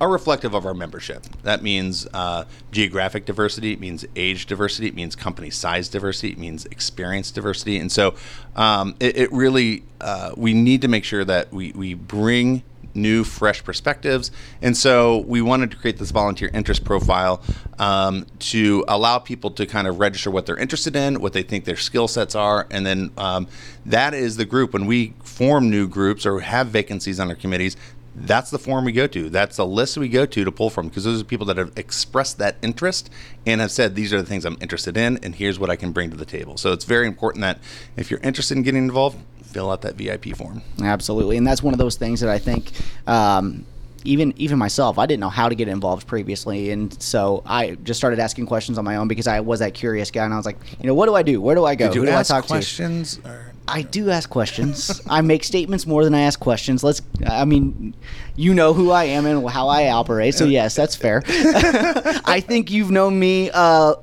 are 0.00 0.08
reflective 0.08 0.54
of 0.54 0.66
our 0.66 0.74
membership. 0.74 1.22
That 1.42 1.62
means 1.62 2.06
uh, 2.12 2.44
geographic 2.70 3.24
diversity, 3.24 3.72
it 3.72 3.80
means 3.80 4.04
age 4.16 4.46
diversity, 4.46 4.88
it 4.88 4.94
means 4.94 5.14
company 5.14 5.50
size 5.50 5.88
diversity, 5.88 6.32
it 6.32 6.38
means 6.38 6.66
experience 6.66 7.30
diversity, 7.30 7.78
and 7.78 7.90
so 7.90 8.14
um, 8.56 8.94
it, 9.00 9.16
it, 9.16 9.32
really 9.32 9.84
uh, 10.00 10.32
we 10.36 10.54
need 10.54 10.82
to 10.82 10.88
make 10.88 11.04
sure 11.04 11.24
that 11.24 11.52
we 11.52 11.72
we 11.72 11.94
bring 11.94 12.62
new, 12.94 13.24
fresh 13.24 13.62
perspectives. 13.64 14.30
And 14.60 14.76
so 14.76 15.18
we 15.18 15.42
wanted 15.42 15.70
to 15.70 15.76
create 15.76 15.98
this 15.98 16.10
volunteer 16.10 16.50
interest 16.52 16.84
profile 16.84 17.42
um, 17.78 18.26
to 18.40 18.84
allow 18.88 19.18
people 19.18 19.50
to 19.52 19.66
kind 19.66 19.86
of 19.86 19.98
register 19.98 20.30
what 20.30 20.46
they're 20.46 20.56
interested 20.56 20.96
in, 20.96 21.20
what 21.20 21.32
they 21.32 21.42
think 21.42 21.64
their 21.64 21.76
skill 21.76 22.08
sets 22.08 22.34
are. 22.34 22.66
And 22.70 22.84
then 22.84 23.10
um, 23.16 23.48
that 23.86 24.14
is 24.14 24.36
the 24.36 24.44
group. 24.44 24.72
When 24.72 24.86
we 24.86 25.14
form 25.42 25.68
new 25.68 25.88
groups 25.88 26.24
or 26.24 26.38
have 26.38 26.68
vacancies 26.68 27.18
on 27.18 27.28
our 27.28 27.34
committees, 27.34 27.76
that's 28.14 28.48
the 28.50 28.60
form 28.60 28.84
we 28.84 28.92
go 28.92 29.08
to. 29.08 29.28
That's 29.28 29.56
the 29.56 29.66
list 29.66 29.96
we 29.96 30.08
go 30.08 30.24
to 30.24 30.44
to 30.44 30.52
pull 30.52 30.70
from 30.70 30.86
because 30.86 31.02
those 31.02 31.20
are 31.20 31.24
people 31.24 31.46
that 31.46 31.56
have 31.56 31.72
expressed 31.76 32.38
that 32.38 32.54
interest 32.62 33.10
and 33.44 33.60
have 33.60 33.72
said, 33.72 33.96
these 33.96 34.12
are 34.12 34.22
the 34.22 34.28
things 34.28 34.44
I'm 34.44 34.56
interested 34.60 34.96
in, 34.96 35.18
and 35.24 35.34
here's 35.34 35.58
what 35.58 35.68
I 35.68 35.74
can 35.74 35.90
bring 35.90 36.10
to 36.10 36.16
the 36.16 36.24
table. 36.24 36.56
So 36.58 36.72
it's 36.72 36.84
very 36.84 37.08
important 37.08 37.42
that 37.42 37.58
if 37.96 38.08
you're 38.08 38.20
interested 38.20 38.56
in 38.56 38.62
getting 38.62 38.84
involved, 38.84 39.18
fill 39.42 39.68
out 39.68 39.82
that 39.82 39.96
VIP 39.96 40.36
form. 40.36 40.62
Absolutely, 40.80 41.38
and 41.38 41.44
that's 41.46 41.62
one 41.62 41.74
of 41.74 41.78
those 41.78 41.96
things 41.96 42.20
that 42.20 42.30
I 42.30 42.38
think. 42.38 42.70
Um, 43.08 43.66
even 44.04 44.34
even 44.36 44.58
myself, 44.58 44.98
I 44.98 45.06
didn't 45.06 45.20
know 45.20 45.28
how 45.28 45.48
to 45.48 45.54
get 45.56 45.66
involved 45.66 46.06
previously, 46.06 46.70
and 46.70 47.00
so 47.02 47.42
I 47.46 47.76
just 47.82 47.98
started 47.98 48.18
asking 48.20 48.46
questions 48.46 48.78
on 48.78 48.84
my 48.84 48.96
own 48.96 49.08
because 49.08 49.26
I 49.26 49.40
was 49.40 49.58
that 49.60 49.74
curious 49.74 50.10
guy, 50.12 50.24
and 50.24 50.34
I 50.34 50.36
was 50.36 50.46
like, 50.46 50.58
you 50.80 50.86
know, 50.86 50.94
what 50.94 51.06
do 51.06 51.14
I 51.14 51.22
do? 51.22 51.40
Where 51.40 51.54
do 51.54 51.64
I 51.64 51.74
go? 51.74 51.86
Did 51.88 51.94
you 51.96 52.00
Who 52.02 52.06
do 52.06 52.12
ask 52.12 52.30
I 52.30 52.40
talk 52.40 52.46
questions? 52.46 53.16
to? 53.18 53.51
I 53.68 53.82
do 53.82 54.10
ask 54.10 54.28
questions. 54.28 55.00
I 55.08 55.20
make 55.20 55.44
statements 55.44 55.86
more 55.86 56.04
than 56.04 56.14
I 56.14 56.22
ask 56.22 56.38
questions. 56.40 56.82
Let's. 56.82 57.00
I 57.26 57.44
mean, 57.44 57.94
you 58.36 58.54
know 58.54 58.74
who 58.74 58.90
I 58.90 59.04
am 59.04 59.24
and 59.26 59.48
how 59.48 59.68
I 59.68 59.90
operate, 59.90 60.34
so 60.34 60.44
yes, 60.44 60.74
that's 60.74 60.96
fair. 60.96 61.22
I 61.26 62.42
think 62.46 62.70
you've 62.70 62.90
known 62.90 63.18
me. 63.18 63.50
Uh, 63.52 63.94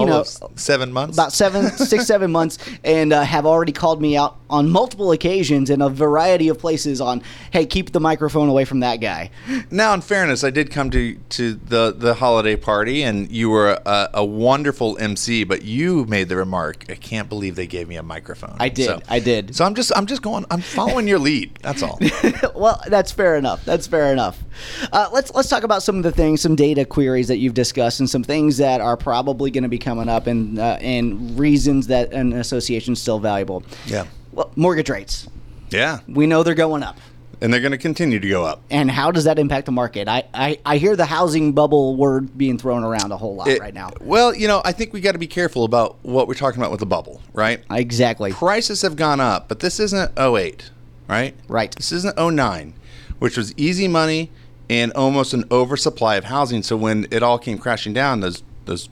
you 0.00 0.06
know, 0.06 0.24
seven 0.56 0.92
months. 0.92 1.16
about 1.16 1.32
seven, 1.32 1.70
six, 1.70 2.06
seven 2.14 2.30
months, 2.30 2.58
and 2.84 3.12
uh, 3.12 3.22
have 3.22 3.46
already 3.46 3.72
called 3.72 4.00
me 4.00 4.16
out 4.16 4.36
on 4.50 4.70
multiple 4.70 5.12
occasions 5.12 5.70
in 5.70 5.82
a 5.82 5.88
variety 5.88 6.48
of 6.48 6.58
places 6.58 7.00
on, 7.00 7.22
hey, 7.50 7.66
keep 7.66 7.92
the 7.92 8.00
microphone 8.00 8.48
away 8.48 8.64
from 8.64 8.80
that 8.80 8.96
guy. 8.96 9.30
Now, 9.70 9.94
in 9.94 10.00
fairness, 10.00 10.44
I 10.44 10.50
did 10.50 10.70
come 10.70 10.90
to 10.90 11.16
to 11.30 11.54
the 11.54 11.94
the 11.96 12.14
holiday 12.14 12.56
party, 12.56 13.02
and 13.02 13.30
you 13.30 13.50
were 13.50 13.80
a, 13.84 14.10
a 14.14 14.24
wonderful 14.24 14.96
MC. 14.98 15.44
But 15.44 15.62
you 15.62 16.04
made 16.06 16.28
the 16.28 16.36
remark, 16.36 16.84
"I 16.88 16.94
can't 16.94 17.28
believe 17.28 17.56
they 17.56 17.66
gave 17.66 17.88
me 17.88 17.96
a 17.96 18.02
microphone." 18.02 18.56
I 18.60 18.68
did. 18.68 18.86
So, 18.86 19.00
I 19.08 19.18
did. 19.18 19.54
So 19.56 19.64
I'm 19.64 19.74
just 19.74 19.92
I'm 19.96 20.06
just 20.06 20.22
going. 20.22 20.44
I'm 20.50 20.60
following 20.60 21.08
your 21.08 21.18
lead. 21.18 21.58
That's 21.62 21.82
all. 21.82 21.98
well, 22.54 22.80
that's 22.88 23.12
fair 23.12 23.36
enough. 23.36 23.64
That's 23.64 23.86
fair 23.86 24.12
enough. 24.12 24.42
Uh, 24.92 25.08
let's 25.12 25.32
let's 25.34 25.48
talk 25.48 25.62
about 25.62 25.82
some 25.82 25.96
of 25.96 26.02
the 26.02 26.12
things, 26.12 26.40
some 26.40 26.56
data 26.56 26.84
queries 26.84 27.28
that 27.28 27.38
you've 27.38 27.54
discussed, 27.54 28.00
and 28.00 28.08
some 28.08 28.22
things 28.22 28.58
that 28.58 28.80
are 28.80 28.96
probably 28.96 29.50
going 29.50 29.62
to 29.62 29.68
be 29.68 29.78
coming 29.84 30.08
up, 30.08 30.26
and 30.26 30.58
uh, 30.58 30.78
and 30.80 31.38
reasons 31.38 31.86
that 31.88 32.12
an 32.12 32.32
association 32.32 32.94
is 32.94 33.00
still 33.02 33.18
valuable. 33.20 33.62
Yeah. 33.86 34.06
Well, 34.32 34.50
mortgage 34.56 34.88
rates. 34.90 35.28
Yeah. 35.70 36.00
We 36.08 36.26
know 36.26 36.42
they're 36.42 36.54
going 36.54 36.82
up. 36.82 36.98
And 37.40 37.52
they're 37.52 37.60
going 37.60 37.72
to 37.72 37.78
continue 37.78 38.18
to 38.20 38.28
go 38.28 38.44
up. 38.44 38.62
And 38.70 38.90
how 38.90 39.10
does 39.10 39.24
that 39.24 39.38
impact 39.38 39.66
the 39.66 39.72
market? 39.72 40.08
I, 40.08 40.24
I, 40.32 40.58
I 40.64 40.76
hear 40.78 40.96
the 40.96 41.04
housing 41.04 41.52
bubble 41.52 41.94
word 41.94 42.38
being 42.38 42.56
thrown 42.58 42.84
around 42.84 43.12
a 43.12 43.16
whole 43.18 43.34
lot 43.34 43.48
It- 43.48 43.60
right 43.60 43.74
now. 43.74 43.90
Well, 44.00 44.34
you 44.34 44.48
know, 44.48 44.62
I 44.64 44.72
think 44.72 44.92
we 44.92 45.00
got 45.00 45.12
to 45.12 45.18
be 45.18 45.26
careful 45.26 45.64
about 45.64 45.96
what 46.02 46.26
we're 46.26 46.34
talking 46.34 46.60
about 46.60 46.70
with 46.70 46.80
the 46.80 46.86
bubble, 46.86 47.20
right? 47.34 47.62
Exactly. 47.70 48.32
Prices 48.32 48.82
have 48.82 48.96
gone 48.96 49.20
up, 49.20 49.48
but 49.48 49.60
this 49.60 49.78
isn't 49.78 50.12
08, 50.18 50.70
right? 51.08 51.34
Right. 51.48 51.74
This 51.76 51.92
isn't 51.92 52.16
09, 52.16 52.72
which 53.18 53.36
was 53.36 53.52
easy 53.58 53.88
money 53.88 54.30
and 54.70 54.92
almost 54.94 55.34
an 55.34 55.44
oversupply 55.50 56.14
of 56.16 56.24
housing. 56.24 56.62
So 56.62 56.76
when 56.76 57.06
it 57.10 57.22
all 57.22 57.38
came 57.38 57.58
crashing 57.58 57.92
down, 57.92 58.20
those 58.20 58.42
those 58.64 58.88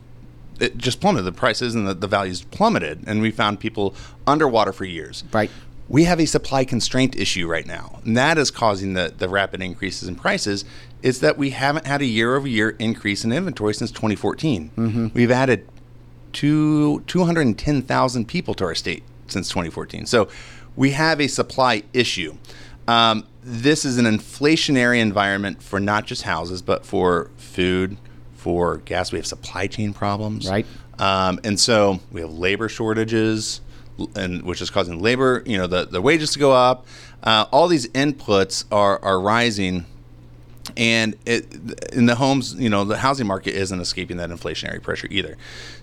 it 0.60 0.76
just 0.76 1.00
plummeted. 1.00 1.26
The 1.26 1.32
prices 1.32 1.74
and 1.74 1.86
the, 1.86 1.94
the 1.94 2.06
values 2.06 2.42
plummeted, 2.42 3.04
and 3.06 3.20
we 3.20 3.30
found 3.30 3.60
people 3.60 3.94
underwater 4.26 4.72
for 4.72 4.84
years. 4.84 5.24
Right. 5.32 5.50
We 5.88 6.04
have 6.04 6.20
a 6.20 6.26
supply 6.26 6.64
constraint 6.64 7.16
issue 7.16 7.46
right 7.46 7.66
now, 7.66 8.00
and 8.04 8.16
that 8.16 8.38
is 8.38 8.50
causing 8.50 8.94
the, 8.94 9.12
the 9.16 9.28
rapid 9.28 9.60
increases 9.60 10.08
in 10.08 10.16
prices. 10.16 10.64
Is 11.02 11.20
that 11.20 11.36
we 11.36 11.50
haven't 11.50 11.86
had 11.86 12.00
a 12.00 12.06
year 12.06 12.36
over 12.36 12.46
year 12.46 12.70
increase 12.78 13.24
in 13.24 13.32
inventory 13.32 13.74
since 13.74 13.90
2014. 13.90 14.70
We've 15.14 15.32
added 15.32 15.68
two, 16.32 17.00
210,000 17.00 18.28
people 18.28 18.54
to 18.54 18.64
our 18.64 18.74
state 18.74 19.02
since 19.26 19.48
2014. 19.48 20.06
So 20.06 20.28
we 20.76 20.92
have 20.92 21.20
a 21.20 21.26
supply 21.26 21.82
issue. 21.92 22.36
Um, 22.86 23.26
this 23.42 23.84
is 23.84 23.98
an 23.98 24.04
inflationary 24.04 25.00
environment 25.00 25.62
for 25.62 25.80
not 25.80 26.06
just 26.06 26.22
houses, 26.22 26.62
but 26.62 26.86
for 26.86 27.30
food, 27.36 27.96
for 28.42 28.78
gas. 28.78 29.12
We 29.12 29.18
have 29.18 29.26
supply 29.26 29.68
chain 29.68 29.94
problems. 29.94 30.50
Right. 30.50 30.66
Um, 30.98 31.40
and 31.44 31.58
so 31.58 32.00
we 32.10 32.20
have 32.20 32.32
labor 32.32 32.68
shortages, 32.68 33.60
and 34.16 34.42
which 34.42 34.60
is 34.60 34.68
causing 34.68 35.00
labor, 35.00 35.42
you 35.46 35.56
know, 35.56 35.66
the, 35.66 35.84
the 35.86 36.02
wages 36.02 36.32
to 36.32 36.38
go 36.38 36.52
up. 36.52 36.86
Uh, 37.22 37.46
all 37.52 37.68
these 37.68 37.86
inputs 37.88 38.64
are, 38.72 38.98
are 39.02 39.20
rising 39.20 39.86
and 40.76 41.16
it, 41.26 41.92
in 41.92 42.06
the 42.06 42.14
homes, 42.16 42.54
you 42.54 42.68
know, 42.68 42.84
the 42.84 42.98
housing 42.98 43.26
market 43.26 43.54
isn't 43.54 43.80
escaping 43.80 44.16
that 44.18 44.30
inflationary 44.30 44.82
pressure 44.82 45.08
either. 45.10 45.36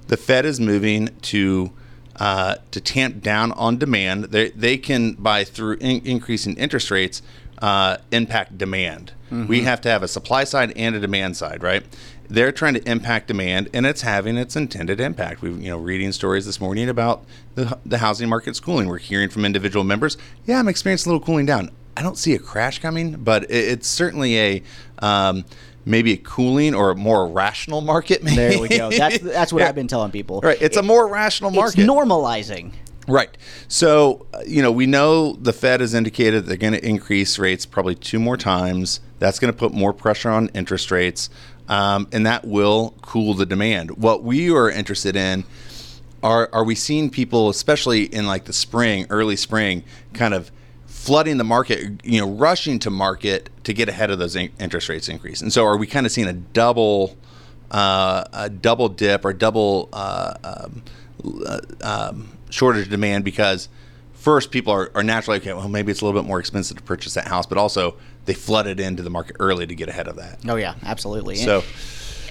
The 0.07 0.17
Fed 0.17 0.45
is 0.45 0.59
moving 0.59 1.09
to 1.23 1.71
uh, 2.15 2.55
to 2.71 2.81
tamp 2.81 3.21
down 3.21 3.51
on 3.53 3.77
demand. 3.77 4.25
They 4.25 4.49
they 4.49 4.77
can 4.77 5.13
by 5.13 5.43
through 5.43 5.77
in- 5.79 6.05
increasing 6.05 6.55
interest 6.55 6.91
rates 6.91 7.21
uh, 7.61 7.97
impact 8.11 8.57
demand. 8.57 9.13
We 9.47 9.61
have 9.61 9.79
to 9.81 9.89
have 9.89 10.01
a 10.01 10.07
supply 10.07 10.43
side 10.43 10.73
and 10.75 10.95
a 10.95 10.99
demand 10.99 11.37
side, 11.37 11.61
right? 11.61 11.83
They're 12.29 12.51
trying 12.51 12.75
to 12.75 12.89
impact 12.89 13.27
demand, 13.27 13.69
and 13.73 13.85
it's 13.85 14.01
having 14.01 14.37
its 14.37 14.55
intended 14.55 14.99
impact. 14.99 15.41
We've 15.41 15.59
you 15.61 15.69
know 15.69 15.77
reading 15.77 16.11
stories 16.11 16.45
this 16.45 16.61
morning 16.61 16.87
about 16.89 17.23
the 17.55 17.77
the 17.85 17.97
housing 17.99 18.29
market's 18.29 18.59
cooling. 18.59 18.87
We're 18.87 18.99
hearing 18.99 19.29
from 19.29 19.45
individual 19.45 19.83
members, 19.83 20.17
yeah, 20.45 20.59
I'm 20.59 20.67
experiencing 20.67 21.09
a 21.09 21.13
little 21.15 21.25
cooling 21.25 21.45
down. 21.47 21.71
I 21.97 22.01
don't 22.03 22.17
see 22.17 22.33
a 22.35 22.39
crash 22.39 22.79
coming, 22.79 23.13
but 23.13 23.43
it, 23.45 23.51
it's 23.51 23.87
certainly 23.87 24.37
a 24.39 24.63
um, 24.99 25.43
maybe 25.85 26.13
a 26.13 26.17
cooling 26.17 26.75
or 26.75 26.91
a 26.91 26.95
more 26.95 27.27
rational 27.27 27.81
market. 27.81 28.23
Maybe. 28.23 28.35
There 28.35 28.59
we 28.59 28.69
go. 28.69 28.89
That's 28.91 29.17
that's 29.23 29.51
what 29.51 29.61
Yeah. 29.61 29.69
I've 29.69 29.75
been 29.75 29.87
telling 29.87 30.11
people. 30.11 30.39
Right, 30.41 30.61
it's 30.61 30.77
a 30.77 30.83
more 30.83 31.07
rational 31.07 31.49
It's 31.49 31.57
market. 31.57 31.79
normalizing. 31.87 32.73
Right. 33.07 33.35
So, 33.67 34.27
uh, 34.35 34.41
you 34.45 34.61
know, 34.61 34.71
we 34.71 34.85
know 34.85 35.33
the 35.33 35.51
Fed 35.51 35.79
has 35.81 35.95
indicated 35.95 36.45
they're 36.45 36.57
going 36.57 36.73
to 36.73 36.85
increase 36.87 37.39
rates 37.39 37.65
probably 37.65 37.95
two 37.95 38.19
more 38.19 38.37
times. 38.37 38.99
That's 39.17 39.39
going 39.39 39.51
to 39.51 39.57
put 39.57 39.73
more 39.73 39.93
pressure 39.93 40.29
on 40.29 40.49
interest 40.53 40.91
rates, 40.91 41.27
um, 41.69 42.07
and 42.11 42.25
that 42.25 42.45
will 42.45 42.95
cool 43.01 43.33
the 43.33 43.45
demand. 43.45 43.91
What 43.91 44.23
we 44.23 44.51
are 44.51 44.69
interested 44.69 45.15
in 45.15 45.45
are 46.21 46.49
are 46.51 46.65
we 46.65 46.75
seeing 46.75 47.09
people, 47.09 47.49
especially 47.49 48.03
in 48.03 48.27
like 48.27 48.45
the 48.45 48.53
spring, 48.53 49.05
early 49.09 49.37
spring, 49.37 49.83
kind 50.13 50.33
of 50.33 50.51
flooding 50.85 51.37
the 51.37 51.43
market, 51.43 52.01
you 52.03 52.19
know, 52.19 52.29
rushing 52.29 52.79
to 52.79 52.89
market 52.89 53.49
to 53.63 53.73
get 53.73 53.87
ahead 53.87 54.11
of 54.11 54.19
those 54.19 54.35
in- 54.35 54.51
interest 54.59 54.89
rates 54.89 55.07
increase. 55.07 55.41
And 55.41 55.53
so, 55.53 55.65
are 55.65 55.77
we 55.77 55.87
kind 55.87 56.05
of 56.05 56.11
seeing 56.11 56.27
a 56.27 56.33
double, 56.33 57.15
uh, 57.71 58.25
a 58.33 58.49
double 58.49 58.89
dip 58.89 59.23
or 59.23 59.31
double 59.31 59.87
uh, 59.93 60.33
um, 60.43 60.83
uh, 61.45 61.59
um, 61.81 62.29
shortage 62.49 62.85
of 62.85 62.89
demand 62.89 63.23
because 63.23 63.69
first 64.13 64.51
people 64.51 64.73
are, 64.73 64.91
are 64.95 65.03
naturally 65.03 65.39
okay. 65.39 65.53
Well, 65.53 65.69
maybe 65.69 65.91
it's 65.91 66.01
a 66.01 66.05
little 66.05 66.21
bit 66.21 66.27
more 66.27 66.39
expensive 66.39 66.77
to 66.77 66.83
purchase 66.83 67.13
that 67.13 67.27
house, 67.27 67.45
but 67.45 67.57
also 67.57 67.95
they 68.29 68.35
flooded 68.35 68.79
into 68.79 69.01
the 69.01 69.09
market 69.09 69.35
early 69.39 69.65
to 69.65 69.73
get 69.73 69.89
ahead 69.89 70.07
of 70.07 70.17
that. 70.17 70.37
Oh 70.47 70.55
yeah, 70.55 70.75
absolutely. 70.83 71.35
So, 71.35 71.63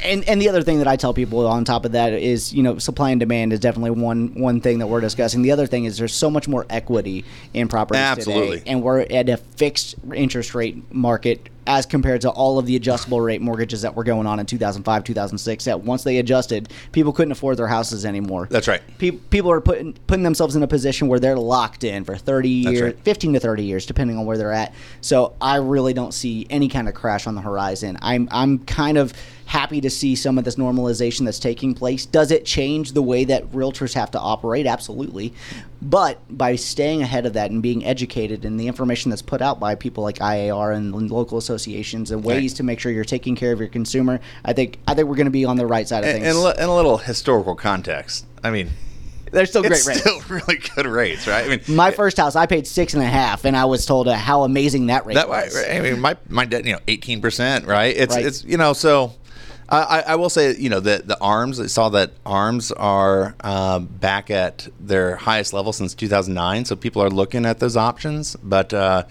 and 0.02 0.28
and 0.28 0.40
the 0.40 0.48
other 0.48 0.62
thing 0.62 0.78
that 0.78 0.88
I 0.88 0.96
tell 0.96 1.14
people 1.14 1.46
on 1.46 1.64
top 1.64 1.84
of 1.84 1.92
that 1.92 2.12
is 2.12 2.52
you 2.52 2.62
know 2.62 2.78
supply 2.78 3.10
and 3.10 3.20
demand 3.20 3.52
is 3.52 3.60
definitely 3.60 3.90
one 3.90 4.34
one 4.34 4.60
thing 4.60 4.78
that 4.78 4.86
we're 4.86 5.00
discussing. 5.00 5.42
The 5.42 5.52
other 5.52 5.66
thing 5.66 5.84
is 5.84 5.98
there's 5.98 6.14
so 6.14 6.30
much 6.30 6.48
more 6.48 6.66
equity 6.70 7.24
in 7.54 7.68
properties 7.68 8.00
Absolutely. 8.00 8.58
today, 8.58 8.70
and 8.70 8.82
we're 8.82 9.00
at 9.00 9.28
a 9.28 9.36
fixed 9.36 9.96
interest 10.14 10.54
rate 10.54 10.92
market 10.92 11.48
as 11.68 11.84
compared 11.84 12.22
to 12.22 12.30
all 12.30 12.58
of 12.58 12.64
the 12.64 12.74
adjustable 12.76 13.20
rate 13.20 13.42
mortgages 13.42 13.82
that 13.82 13.94
were 13.94 14.02
going 14.02 14.26
on 14.26 14.40
in 14.40 14.46
2005, 14.46 15.04
2006. 15.04 15.64
That 15.66 15.80
once 15.80 16.02
they 16.02 16.16
adjusted, 16.16 16.72
people 16.92 17.12
couldn't 17.12 17.32
afford 17.32 17.58
their 17.58 17.68
houses 17.68 18.06
anymore. 18.06 18.48
That's 18.50 18.66
right. 18.66 18.80
Pe- 18.96 19.10
people 19.10 19.50
are 19.50 19.60
putting 19.60 19.92
putting 20.06 20.24
themselves 20.24 20.56
in 20.56 20.62
a 20.62 20.66
position 20.66 21.08
where 21.08 21.20
they're 21.20 21.36
locked 21.36 21.84
in 21.84 22.04
for 22.04 22.16
30 22.16 22.48
years, 22.48 22.80
right. 22.80 23.00
15 23.00 23.34
to 23.34 23.40
30 23.40 23.64
years, 23.64 23.86
depending 23.86 24.16
on 24.16 24.24
where 24.24 24.38
they're 24.38 24.52
at. 24.52 24.74
So 25.02 25.34
I 25.40 25.56
really 25.56 25.92
don't 25.92 26.12
see 26.12 26.46
any 26.48 26.68
kind 26.68 26.88
of 26.88 26.94
crash 26.94 27.26
on 27.26 27.34
the 27.34 27.42
horizon. 27.42 27.98
I'm 28.00 28.28
I'm 28.32 28.60
kind 28.60 28.96
of 28.96 29.12
happy 29.48 29.80
to 29.80 29.88
see 29.88 30.14
some 30.14 30.36
of 30.36 30.44
this 30.44 30.56
normalization 30.56 31.24
that's 31.24 31.38
taking 31.38 31.72
place. 31.74 32.04
Does 32.04 32.30
it 32.30 32.44
change 32.44 32.92
the 32.92 33.00
way 33.00 33.24
that 33.24 33.50
realtors 33.50 33.94
have 33.94 34.10
to 34.10 34.20
operate? 34.20 34.66
Absolutely. 34.66 35.32
But 35.80 36.20
by 36.28 36.54
staying 36.56 37.00
ahead 37.00 37.24
of 37.24 37.32
that 37.32 37.50
and 37.50 37.62
being 37.62 37.82
educated 37.82 38.44
and 38.44 38.60
the 38.60 38.66
information 38.66 39.08
that's 39.08 39.22
put 39.22 39.40
out 39.40 39.58
by 39.58 39.74
people 39.74 40.04
like 40.04 40.16
IAR 40.18 40.76
and 40.76 41.10
local 41.10 41.38
associations 41.38 42.10
and 42.10 42.22
ways 42.22 42.52
Right. 42.52 42.56
to 42.58 42.62
make 42.62 42.78
sure 42.78 42.92
you're 42.92 43.04
taking 43.04 43.34
care 43.36 43.52
of 43.52 43.58
your 43.58 43.68
consumer, 43.68 44.20
I 44.44 44.52
think 44.52 44.78
I 44.86 44.92
think 44.94 45.08
we're 45.08 45.16
going 45.16 45.24
to 45.24 45.30
be 45.30 45.46
on 45.46 45.56
the 45.56 45.66
right 45.66 45.88
side 45.88 46.04
of 46.04 46.10
And, 46.10 46.22
things. 46.22 46.26
and, 46.26 46.36
a 46.36 46.40
li- 46.48 46.54
and 46.58 46.68
a 46.70 46.74
little 46.74 46.98
historical 46.98 47.54
context. 47.54 48.26
I 48.44 48.50
mean, 48.50 48.68
They're 49.32 49.46
still 49.46 49.62
great 49.62 49.72
it's 49.78 49.86
rates. 49.86 50.00
still 50.00 50.20
really 50.28 50.58
good 50.74 50.86
rates, 50.86 51.26
right? 51.26 51.46
I 51.46 51.48
mean, 51.48 51.60
My 51.68 51.90
first 51.90 52.18
house, 52.18 52.36
I 52.36 52.44
paid 52.44 52.66
six 52.66 52.92
and 52.92 53.02
a 53.02 53.06
half, 53.06 53.44
and 53.46 53.56
I 53.56 53.64
was 53.64 53.86
told 53.86 54.08
uh, 54.08 54.14
how 54.14 54.42
amazing 54.44 54.88
that 54.88 55.06
rate 55.06 55.14
that 55.14 55.28
was. 55.28 55.56
I 55.56 55.80
mean, 55.80 56.00
my 56.00 56.16
my 56.28 56.44
debt, 56.44 56.64
you 56.66 56.72
know, 56.72 56.80
eighteen 56.86 57.20
percent, 57.22 57.64
right? 57.66 57.96
It's 57.96 58.14
Right. 58.14 58.26
it's 58.26 58.44
you 58.44 58.56
know, 58.58 58.72
so 58.72 59.12
I, 59.70 60.00
I 60.00 60.14
will 60.16 60.30
say, 60.30 60.56
you 60.56 60.70
know, 60.70 60.80
the 60.80 61.02
the 61.04 61.18
arms. 61.20 61.60
I 61.60 61.66
saw 61.66 61.90
that 61.90 62.12
arms 62.24 62.72
are 62.72 63.34
um, 63.40 63.84
back 63.86 64.30
at 64.30 64.66
their 64.80 65.16
highest 65.16 65.52
level 65.52 65.72
since 65.74 65.94
two 65.94 66.08
thousand 66.08 66.34
nine. 66.34 66.64
So 66.64 66.74
people 66.74 67.02
are 67.02 67.10
looking 67.10 67.44
at 67.44 67.58
those 67.58 67.76
options, 67.76 68.34
but 68.36 68.72
uh, 68.72 69.04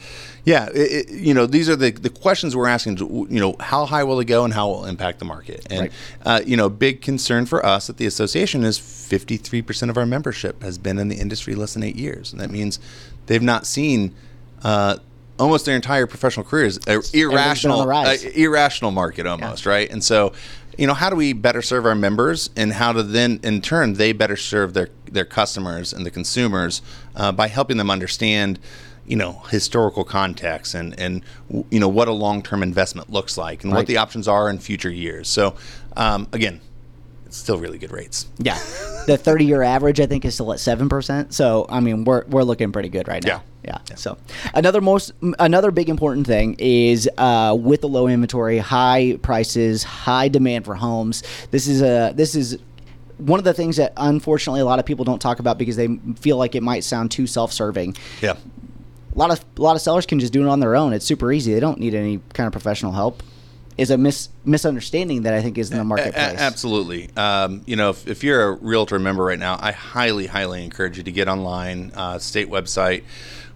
yeah, 0.45 0.67
it, 0.73 1.09
it, 1.09 1.09
you 1.11 1.35
know, 1.35 1.45
these 1.45 1.69
are 1.69 1.75
the 1.75 1.91
the 1.91 2.09
questions 2.09 2.55
we're 2.55 2.67
asking. 2.67 2.97
You 2.97 3.39
know, 3.39 3.55
how 3.59 3.85
high 3.85 4.03
will 4.03 4.19
it 4.19 4.25
go, 4.25 4.45
and 4.45 4.53
how 4.53 4.67
will 4.69 4.85
it 4.85 4.89
impact 4.89 5.19
the 5.19 5.25
market? 5.25 5.67
And 5.69 5.81
Right. 5.81 5.91
uh, 6.25 6.41
you 6.43 6.57
know, 6.57 6.69
big 6.69 7.01
concern 7.01 7.45
for 7.45 7.63
us 7.63 7.87
at 7.89 7.97
the 7.97 8.07
association 8.07 8.63
is 8.63 8.79
53% 8.79 9.89
of 9.91 9.97
our 9.97 10.05
membership 10.07 10.63
has 10.63 10.77
been 10.79 10.97
in 10.97 11.07
the 11.07 11.17
industry 11.17 11.53
less 11.53 11.73
than 11.75 11.83
eight 11.83 11.95
years. 11.97 12.31
And 12.31 12.41
that 12.41 12.49
means 12.49 12.79
they've 13.27 13.43
not 13.43 13.67
seen 13.67 14.15
uh, 14.63 14.97
almost 15.39 15.65
their 15.65 15.75
entire 15.75 16.07
professional 16.07 16.45
careers 16.45 16.79
a 16.87 17.01
irrational, 17.13 17.79
on 17.79 17.85
the 17.85 17.89
rise. 17.89 18.25
uh, 18.25 18.29
irrational 18.29 18.91
market 18.91 19.25
almost, 19.25 19.65
right? 19.65 19.89
And 19.89 20.03
so, 20.03 20.33
you 20.77 20.87
know, 20.87 20.93
how 20.93 21.09
do 21.09 21.15
we 21.15 21.33
better 21.33 21.61
serve 21.61 21.85
our 21.85 21.95
members 21.95 22.49
and 22.55 22.73
how 22.73 22.93
do 22.93 23.03
then, 23.03 23.39
in 23.43 23.61
turn, 23.61 23.93
they 23.93 24.13
better 24.13 24.35
serve 24.35 24.73
their, 24.73 24.89
their 25.11 25.25
customers 25.25 25.93
and 25.93 26.05
the 26.05 26.11
consumers 26.11 26.81
uh, 27.15 27.31
by 27.31 27.47
helping 27.47 27.77
them 27.77 27.89
understand 27.89 28.59
you 29.05 29.15
know 29.15 29.41
historical 29.49 30.03
context 30.03 30.75
and 30.75 30.99
and 30.99 31.23
you 31.69 31.79
know 31.79 31.87
what 31.87 32.09
a 32.09 32.11
long-term 32.11 32.61
investment 32.61 33.09
looks 33.09 33.37
like 33.37 33.63
and 33.63 33.71
what 33.71 33.87
the 33.87 33.95
options 33.95 34.27
are 34.27 34.49
in 34.49 34.59
future 34.59 34.89
years 34.89 35.29
so 35.29 35.55
um, 35.95 36.27
again 36.33 36.59
it's 37.27 37.37
still 37.37 37.59
really 37.59 37.77
good 37.77 37.91
rates 37.91 38.27
Yeah, 38.39 38.57
the 39.05 39.17
thirty-year 39.17 39.61
average 39.61 39.99
I 39.99 40.05
think 40.05 40.25
is 40.25 40.33
still 40.33 40.51
at 40.53 40.59
seven 40.59 40.89
percent. 40.89 41.33
So 41.33 41.65
I 41.69 41.79
mean, 41.79 42.05
we're 42.05 42.23
we're 42.25 42.43
looking 42.43 42.71
pretty 42.71 42.89
good 42.89 43.07
right 43.07 43.23
now. 43.23 43.43
Yeah. 43.63 43.79
Yeah. 43.89 43.95
So 43.95 44.17
another 44.53 44.79
most 44.79 45.11
another 45.39 45.71
big 45.71 45.89
important 45.89 46.25
thing 46.25 46.55
is 46.57 47.09
uh, 47.17 47.55
with 47.59 47.81
the 47.81 47.89
low 47.89 48.07
inventory, 48.07 48.59
high 48.59 49.17
prices, 49.21 49.83
high 49.83 50.29
demand 50.29 50.63
for 50.63 50.75
homes. 50.75 51.21
This 51.51 51.67
is 51.67 51.81
a 51.81 52.13
this 52.15 52.33
is. 52.33 52.57
One 53.17 53.39
of 53.39 53.45
the 53.45 53.53
things 53.53 53.77
that 53.77 53.93
unfortunately 53.97 54.61
a 54.61 54.65
lot 54.65 54.77
of 54.77 54.85
people 54.85 55.03
don't 55.03 55.19
talk 55.19 55.39
about 55.39 55.57
because 55.57 55.75
they 55.75 55.87
feel 56.19 56.37
like 56.37 56.53
it 56.53 56.61
might 56.61 56.83
sound 56.83 57.09
too 57.09 57.25
self-serving. 57.25 57.97
yeah 58.21 58.35
A 59.15 59.17
lot 59.17 59.31
of 59.31 59.43
a 59.57 59.61
lot 59.61 59.75
of 59.75 59.81
sellers 59.81 60.05
can 60.05 60.19
just 60.19 60.31
do 60.31 60.43
it 60.45 60.47
on 60.47 60.59
their 60.59 60.75
own. 60.75 60.93
It's 60.93 61.03
super 61.03 61.31
easy. 61.31 61.51
They 61.51 61.59
don't 61.59 61.79
need 61.79 61.95
any 61.95 62.19
kind 62.33 62.45
of 62.45 62.51
professional 62.51 62.91
help. 62.91 63.23
Is 63.77 63.91
a 63.91 63.97
mis- 63.97 64.29
misunderstanding 64.43 65.21
that 65.23 65.35
I 65.35 65.41
think 65.41 65.57
is 65.59 65.69
in 65.69 65.77
the 65.77 65.83
marketplace. 65.83 66.39
absolutely. 66.39 67.09
Um, 67.15 67.61
you 67.67 67.75
know, 67.75 67.91
if, 67.91 68.07
if 68.07 68.23
you're 68.23 68.49
a 68.49 68.51
realtor 68.53 68.97
member 68.97 69.23
right 69.23 69.37
now, 69.37 69.57
I 69.61 69.71
highly, 69.71 70.25
highly 70.25 70.63
encourage 70.63 70.97
you 70.97 71.03
to 71.03 71.11
get 71.11 71.27
online, 71.27 71.91
uh, 71.95 72.17
state 72.17 72.49
website. 72.49 73.03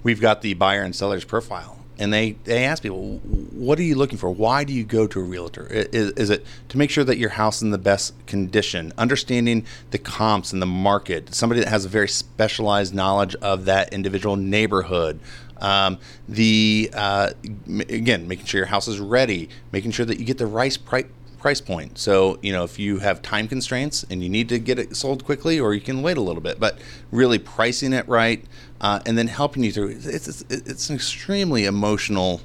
We've 0.03 0.21
got 0.21 0.43
the 0.43 0.53
buyer 0.53 0.83
and 0.83 0.95
seller's 0.95 1.25
profile. 1.25 1.79
And 1.97 2.11
they, 2.11 2.31
they 2.45 2.65
ask 2.65 2.81
people, 2.81 3.17
what 3.17 3.77
are 3.77 3.83
you 3.83 3.93
looking 3.93 4.17
for? 4.17 4.29
Why 4.31 4.63
do 4.63 4.73
you 4.73 4.83
go 4.83 5.05
to 5.05 5.19
a 5.19 5.23
realtor? 5.23 5.67
Is, 5.67 6.11
is 6.13 6.29
it 6.31 6.43
to 6.69 6.77
make 6.77 6.89
sure 6.89 7.03
that 7.03 7.19
your 7.19 7.29
house 7.29 7.57
is 7.57 7.61
in 7.63 7.69
the 7.69 7.77
best 7.77 8.13
condition, 8.25 8.91
understanding 8.97 9.67
the 9.91 9.99
comps 9.99 10.51
and 10.51 10.61
the 10.61 10.65
market, 10.67 11.35
somebody 11.35 11.61
that 11.61 11.69
has 11.69 11.85
a 11.85 11.89
very 11.89 12.07
specialized 12.07 12.95
knowledge 12.95 13.35
of 13.35 13.65
that 13.65 13.93
individual 13.93 14.35
neighborhood, 14.35 15.19
um, 15.61 15.99
the 16.27 16.89
uh, 16.93 17.31
m- 17.67 17.81
again, 17.81 18.27
making 18.27 18.45
sure 18.45 18.59
your 18.59 18.67
house 18.67 18.87
is 18.87 18.99
ready, 18.99 19.49
making 19.71 19.91
sure 19.91 20.05
that 20.05 20.19
you 20.19 20.25
get 20.25 20.37
the 20.37 20.47
right 20.47 20.77
price 20.85 21.05
price 21.39 21.61
point. 21.61 21.97
So 21.97 22.37
you 22.41 22.51
know 22.51 22.63
if 22.63 22.77
you 22.77 22.99
have 22.99 23.21
time 23.21 23.47
constraints 23.47 24.05
and 24.09 24.21
you 24.23 24.29
need 24.29 24.49
to 24.49 24.59
get 24.59 24.77
it 24.77 24.95
sold 24.95 25.25
quickly, 25.25 25.59
or 25.59 25.73
you 25.73 25.81
can 25.81 26.01
wait 26.01 26.17
a 26.17 26.21
little 26.21 26.41
bit, 26.41 26.59
but 26.59 26.79
really 27.11 27.39
pricing 27.39 27.93
it 27.93 28.07
right, 28.07 28.43
uh, 28.81 28.99
and 29.05 29.17
then 29.17 29.27
helping 29.27 29.63
you 29.63 29.71
through. 29.71 29.89
It's 29.89 30.27
it's, 30.27 30.43
it's 30.49 30.89
an 30.89 30.95
extremely 30.95 31.65
emotional 31.65 32.41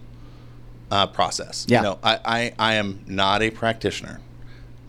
uh, 0.91 1.07
process. 1.07 1.67
Yeah. 1.69 1.79
You 1.79 1.83
know, 1.85 1.99
I, 2.03 2.21
I 2.25 2.53
I 2.59 2.75
am 2.75 3.05
not 3.07 3.43
a 3.43 3.51
practitioner. 3.51 4.21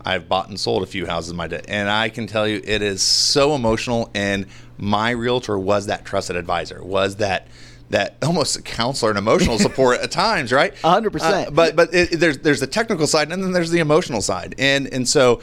I've 0.04 0.28
bought 0.28 0.48
and 0.48 0.58
sold 0.58 0.82
a 0.82 0.86
few 0.86 1.06
houses 1.06 1.32
in 1.32 1.36
my 1.36 1.48
day, 1.48 1.62
and 1.68 1.90
I 1.90 2.08
can 2.08 2.26
tell 2.26 2.46
you 2.48 2.62
it 2.64 2.82
is 2.82 3.02
so 3.02 3.54
emotional. 3.54 4.10
And 4.14 4.46
my 4.78 5.10
realtor 5.10 5.58
was 5.58 5.86
that 5.86 6.04
trusted 6.04 6.36
advisor, 6.36 6.82
was 6.82 7.16
that 7.16 7.48
that 7.90 8.16
almost 8.22 8.56
a 8.56 8.62
counselor 8.62 9.10
and 9.10 9.18
emotional 9.18 9.58
support 9.58 10.00
at 10.00 10.10
times, 10.10 10.52
right? 10.52 10.74
A 10.84 10.90
hundred 10.90 11.10
percent. 11.12 11.48
Uh, 11.48 11.50
But 11.50 11.76
but 11.76 11.94
it, 11.94 12.20
there's 12.20 12.38
there's 12.38 12.60
the 12.60 12.66
technical 12.66 13.06
side, 13.06 13.32
and 13.32 13.42
then 13.42 13.52
there's 13.52 13.70
the 13.70 13.80
emotional 13.80 14.20
side, 14.20 14.54
and 14.58 14.86
and 14.92 15.08
so, 15.08 15.40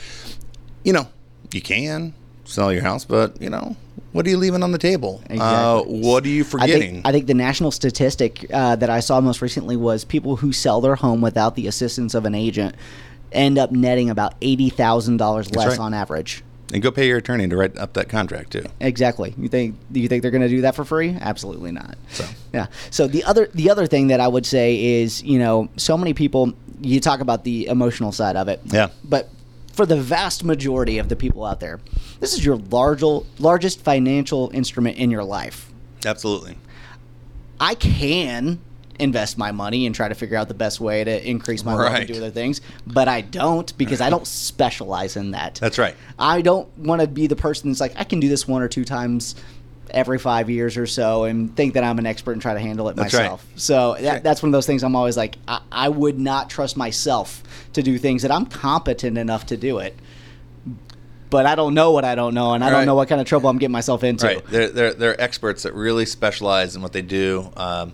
you 0.84 0.94
know, 0.94 1.08
you 1.52 1.62
can 1.62 2.14
sell 2.44 2.72
your 2.72 2.84
house, 2.84 3.06
but 3.06 3.42
you 3.42 3.50
know, 3.50 3.76
what 4.12 4.26
are 4.26 4.30
you 4.30 4.38
leaving 4.38 4.64
on 4.64 4.72
the 4.72 4.78
table? 4.78 5.22
Uh, 5.30 5.82
what 5.82 6.24
are 6.24 6.30
you 6.30 6.44
I 6.44 6.48
forgetting? 6.48 6.94
think, 6.94 7.08
I 7.08 7.12
think 7.12 7.28
the 7.28 7.34
national 7.34 7.72
statistic 7.72 8.46
uh, 8.54 8.76
that 8.76 8.90
I 8.90 9.00
saw 9.00 9.20
most 9.22 9.42
recently 9.42 9.76
was 9.76 10.06
people 10.06 10.38
who 10.38 10.54
sell 10.54 10.82
their 10.82 10.96
home 10.96 11.22
without 11.22 11.56
the 11.56 11.68
assistance 11.68 12.14
of 12.14 12.26
an 12.26 12.36
agent 12.36 12.76
end 13.32 13.58
up 13.58 13.72
netting 13.72 14.10
about 14.10 14.36
eighty 14.42 14.70
thousand 14.70 15.18
dollars 15.18 15.54
less 15.56 15.70
right. 15.70 15.80
on 15.80 15.94
average. 15.94 16.44
And 16.74 16.82
go 16.82 16.92
pay 16.92 17.08
your 17.08 17.18
attorney 17.18 17.48
to 17.48 17.56
write 17.56 17.78
up 17.78 17.94
that 17.94 18.10
contract 18.10 18.52
too. 18.52 18.66
Exactly. 18.80 19.34
You 19.38 19.48
think 19.48 19.76
do 19.92 20.00
you 20.00 20.08
think 20.08 20.22
they're 20.22 20.32
going 20.32 20.42
to 20.42 20.50
do 20.50 20.62
that 20.62 20.76
for 20.76 20.86
free? 20.86 21.18
Absolutely 21.20 21.72
not. 21.72 21.98
So. 22.10 22.26
yeah. 22.54 22.68
So 22.90 23.08
the 23.08 23.24
other 23.24 23.48
the 23.54 23.70
other 23.70 23.88
thing 23.88 24.08
that 24.08 24.20
I 24.20 24.28
would 24.28 24.46
say 24.46 25.02
is 25.02 25.24
you 25.24 25.40
know 25.40 25.70
so 25.78 25.98
many 25.98 26.14
people 26.14 26.54
you 26.82 27.00
talk 27.00 27.20
about 27.20 27.44
the 27.44 27.68
emotional 27.68 28.12
side 28.12 28.36
of 28.36 28.48
it. 28.48 28.62
Yeah. 28.66 28.90
But 29.04 29.30
for 29.74 29.86
the 29.86 29.98
vast 29.98 30.44
majority 30.44 30.98
of 30.98 31.10
the 31.10 31.16
people 31.16 31.44
out 31.46 31.60
there, 31.60 31.80
this 32.20 32.34
is 32.34 32.46
your 32.46 32.56
large, 32.56 33.04
largest 33.40 33.82
financial 33.82 34.50
instrument 34.54 34.98
in 34.98 35.12
your 35.12 35.24
life. 35.24 35.72
Absolutely. 36.06 36.58
I 37.60 37.76
can 37.76 38.60
invest 39.00 39.38
my 39.38 39.52
money 39.52 39.86
and 39.86 39.94
try 39.94 40.08
to 40.08 40.16
figure 40.16 40.38
out 40.38 40.48
the 40.48 40.54
best 40.54 40.80
way 40.80 41.04
to 41.04 41.28
increase 41.30 41.64
my 41.64 41.76
wealth 41.76 41.94
and 41.94 42.08
do 42.08 42.18
other 42.18 42.32
things, 42.32 42.62
but 42.88 43.08
I 43.08 43.22
don't 43.22 43.78
because 43.78 44.02
I 44.02 44.10
don't 44.10 44.28
specialize 44.28 45.16
in 45.16 45.32
that. 45.32 45.56
That's 45.56 45.78
right. 45.78 45.96
I 46.18 46.42
don't 46.42 46.76
want 46.78 47.02
to 47.02 47.08
be 47.08 47.28
the 47.28 47.36
person 47.36 47.70
that's 47.70 47.80
like 47.80 47.94
I 47.96 48.04
can 48.04 48.20
do 48.20 48.30
this 48.30 48.48
one 48.48 48.62
or 48.62 48.68
two 48.68 48.86
times 48.86 49.36
every 49.92 50.18
five 50.20 50.50
years 50.50 50.78
or 50.78 50.86
so 50.86 51.24
and 51.24 51.56
think 51.56 51.74
that 51.76 51.84
I'm 51.84 52.00
an 52.00 52.06
expert 52.06 52.34
and 52.34 52.42
try 52.42 52.54
to 52.54 52.60
handle 52.60 52.90
it 52.90 52.96
That's 52.96 53.14
right. 53.14 53.24
myself. 53.24 53.46
So 53.56 53.96
that, 54.00 54.14
right. 54.14 54.24
that's 54.24 54.42
one 54.42 54.50
of 54.50 54.54
those 54.54 54.66
things 54.66 54.84
I'm 54.84 54.96
always 54.96 55.16
like 55.16 55.38
I, 55.48 55.62
I 55.72 55.90
would 55.90 56.20
not 56.20 56.50
trust 56.50 56.76
myself 56.76 57.44
to 57.74 57.84
do 57.84 57.98
things 57.98 58.22
that 58.24 58.32
I'm 58.32 58.46
competent 58.46 59.18
enough 59.18 59.46
to 59.48 59.58
do 59.58 59.80
it. 59.80 59.96
But 61.30 61.46
I 61.46 61.56
don't 61.56 61.74
know 61.74 61.92
what 61.92 62.06
I 62.06 62.16
don't 62.16 62.34
know, 62.34 62.54
and 62.54 62.64
I 62.64 62.70
don't 62.70 62.86
know 62.86 62.96
what 62.96 63.10
kind 63.10 63.20
of 63.20 63.28
trouble 63.28 63.50
I'm 63.50 63.58
getting 63.58 63.74
myself 63.74 64.04
into. 64.04 64.28
Right. 64.28 64.46
They're, 64.46 64.70
they're, 64.70 64.94
they're 64.94 65.22
experts 65.22 65.64
that 65.64 65.74
really 65.74 66.06
specialize 66.06 66.76
in 66.76 66.82
what 66.82 66.94
they 66.94 67.02
do. 67.02 67.52
Um, 67.58 67.94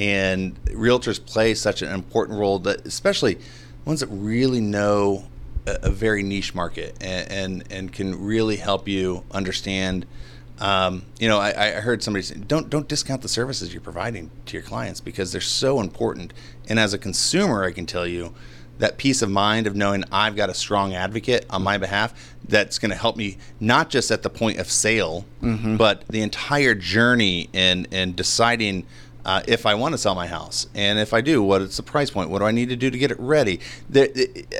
and 0.00 0.64
realtors 0.64 1.24
play 1.24 1.52
such 1.54 1.82
an 1.82 1.92
important 1.92 2.38
role 2.38 2.58
that, 2.60 2.86
especially 2.86 3.38
ones 3.84 4.00
that 4.00 4.06
really 4.06 4.60
know 4.60 5.26
a, 5.66 5.78
a 5.82 5.90
very 5.90 6.22
niche 6.22 6.54
market 6.54 6.96
and, 7.02 7.30
and, 7.30 7.64
and 7.70 7.92
can 7.92 8.18
really 8.24 8.56
help 8.56 8.88
you 8.88 9.24
understand. 9.30 10.06
Um, 10.58 11.04
you 11.18 11.28
know, 11.28 11.38
I, 11.38 11.50
I 11.66 11.70
heard 11.80 12.02
somebody 12.02 12.22
say, 12.22 12.36
don't 12.36 12.70
don't 12.70 12.88
discount 12.88 13.20
the 13.20 13.28
services 13.28 13.74
you're 13.74 13.82
providing 13.82 14.30
to 14.46 14.56
your 14.56 14.62
clients 14.62 15.00
because 15.02 15.32
they're 15.32 15.40
so 15.42 15.80
important. 15.80 16.32
And 16.68 16.78
as 16.78 16.94
a 16.94 16.98
consumer, 16.98 17.64
I 17.64 17.72
can 17.72 17.84
tell 17.84 18.06
you 18.06 18.34
that 18.78 18.96
peace 18.96 19.20
of 19.20 19.28
mind 19.30 19.66
of 19.66 19.76
knowing 19.76 20.04
I've 20.10 20.34
got 20.34 20.48
a 20.48 20.54
strong 20.54 20.94
advocate 20.94 21.44
on 21.50 21.62
my 21.62 21.76
behalf 21.76 22.34
that's 22.48 22.78
going 22.78 22.90
to 22.90 22.96
help 22.96 23.16
me 23.16 23.36
not 23.58 23.90
just 23.90 24.10
at 24.10 24.22
the 24.22 24.30
point 24.30 24.58
of 24.58 24.70
sale, 24.70 25.26
but 25.76 26.08
the 26.08 26.22
entire 26.22 26.74
journey 26.74 27.50
in 27.52 27.86
in 27.90 28.14
deciding 28.14 28.86
uh, 29.24 29.42
if 29.46 29.66
I 29.66 29.74
want 29.74 29.92
to 29.92 29.98
sell 29.98 30.14
my 30.14 30.26
house, 30.26 30.66
and 30.74 30.98
if 30.98 31.12
I 31.12 31.20
do, 31.20 31.42
what 31.42 31.62
is 31.62 31.76
the 31.76 31.82
price 31.82 32.10
point? 32.10 32.30
What 32.30 32.38
do 32.40 32.44
I 32.44 32.50
need 32.50 32.68
to 32.70 32.76
do 32.76 32.90
to 32.90 32.98
get 32.98 33.10
it 33.10 33.20
ready? 33.20 33.60
There, 33.88 34.08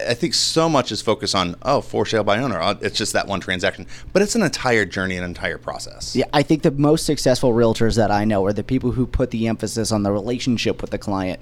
I 0.09 0.14
think 0.14 0.35
so 0.35 0.68
much 0.68 0.92
is 0.92 1.03
focused 1.03 1.35
on 1.35 1.57
oh, 1.62 1.81
for 1.81 2.07
sale 2.07 2.25
by 2.25 2.38
owner. 2.38 2.61
Uh, 2.61 2.75
It's 2.81 2.99
just 2.99 3.12
that 3.12 3.27
one 3.27 3.40
transaction, 3.40 3.87
but 4.12 4.23
it's 4.23 4.35
an 4.35 4.42
entire 4.42 4.85
journey, 4.85 5.16
an 5.16 5.25
entire 5.25 5.59
process. 5.59 6.14
Yeah, 6.14 6.27
I 6.33 6.42
think 6.42 6.62
the 6.62 6.70
most 6.70 7.07
successful 7.07 7.53
realtors 7.53 7.96
that 7.96 8.11
I 8.11 8.25
know 8.25 8.44
are 8.46 8.53
the 8.53 8.64
people 8.64 8.92
who 8.92 9.07
put 9.07 9.31
the 9.31 9.49
emphasis 9.49 9.92
on 9.92 10.03
the 10.03 10.12
relationship 10.12 10.81
with 10.81 10.90
the 10.90 10.99
client 10.99 11.40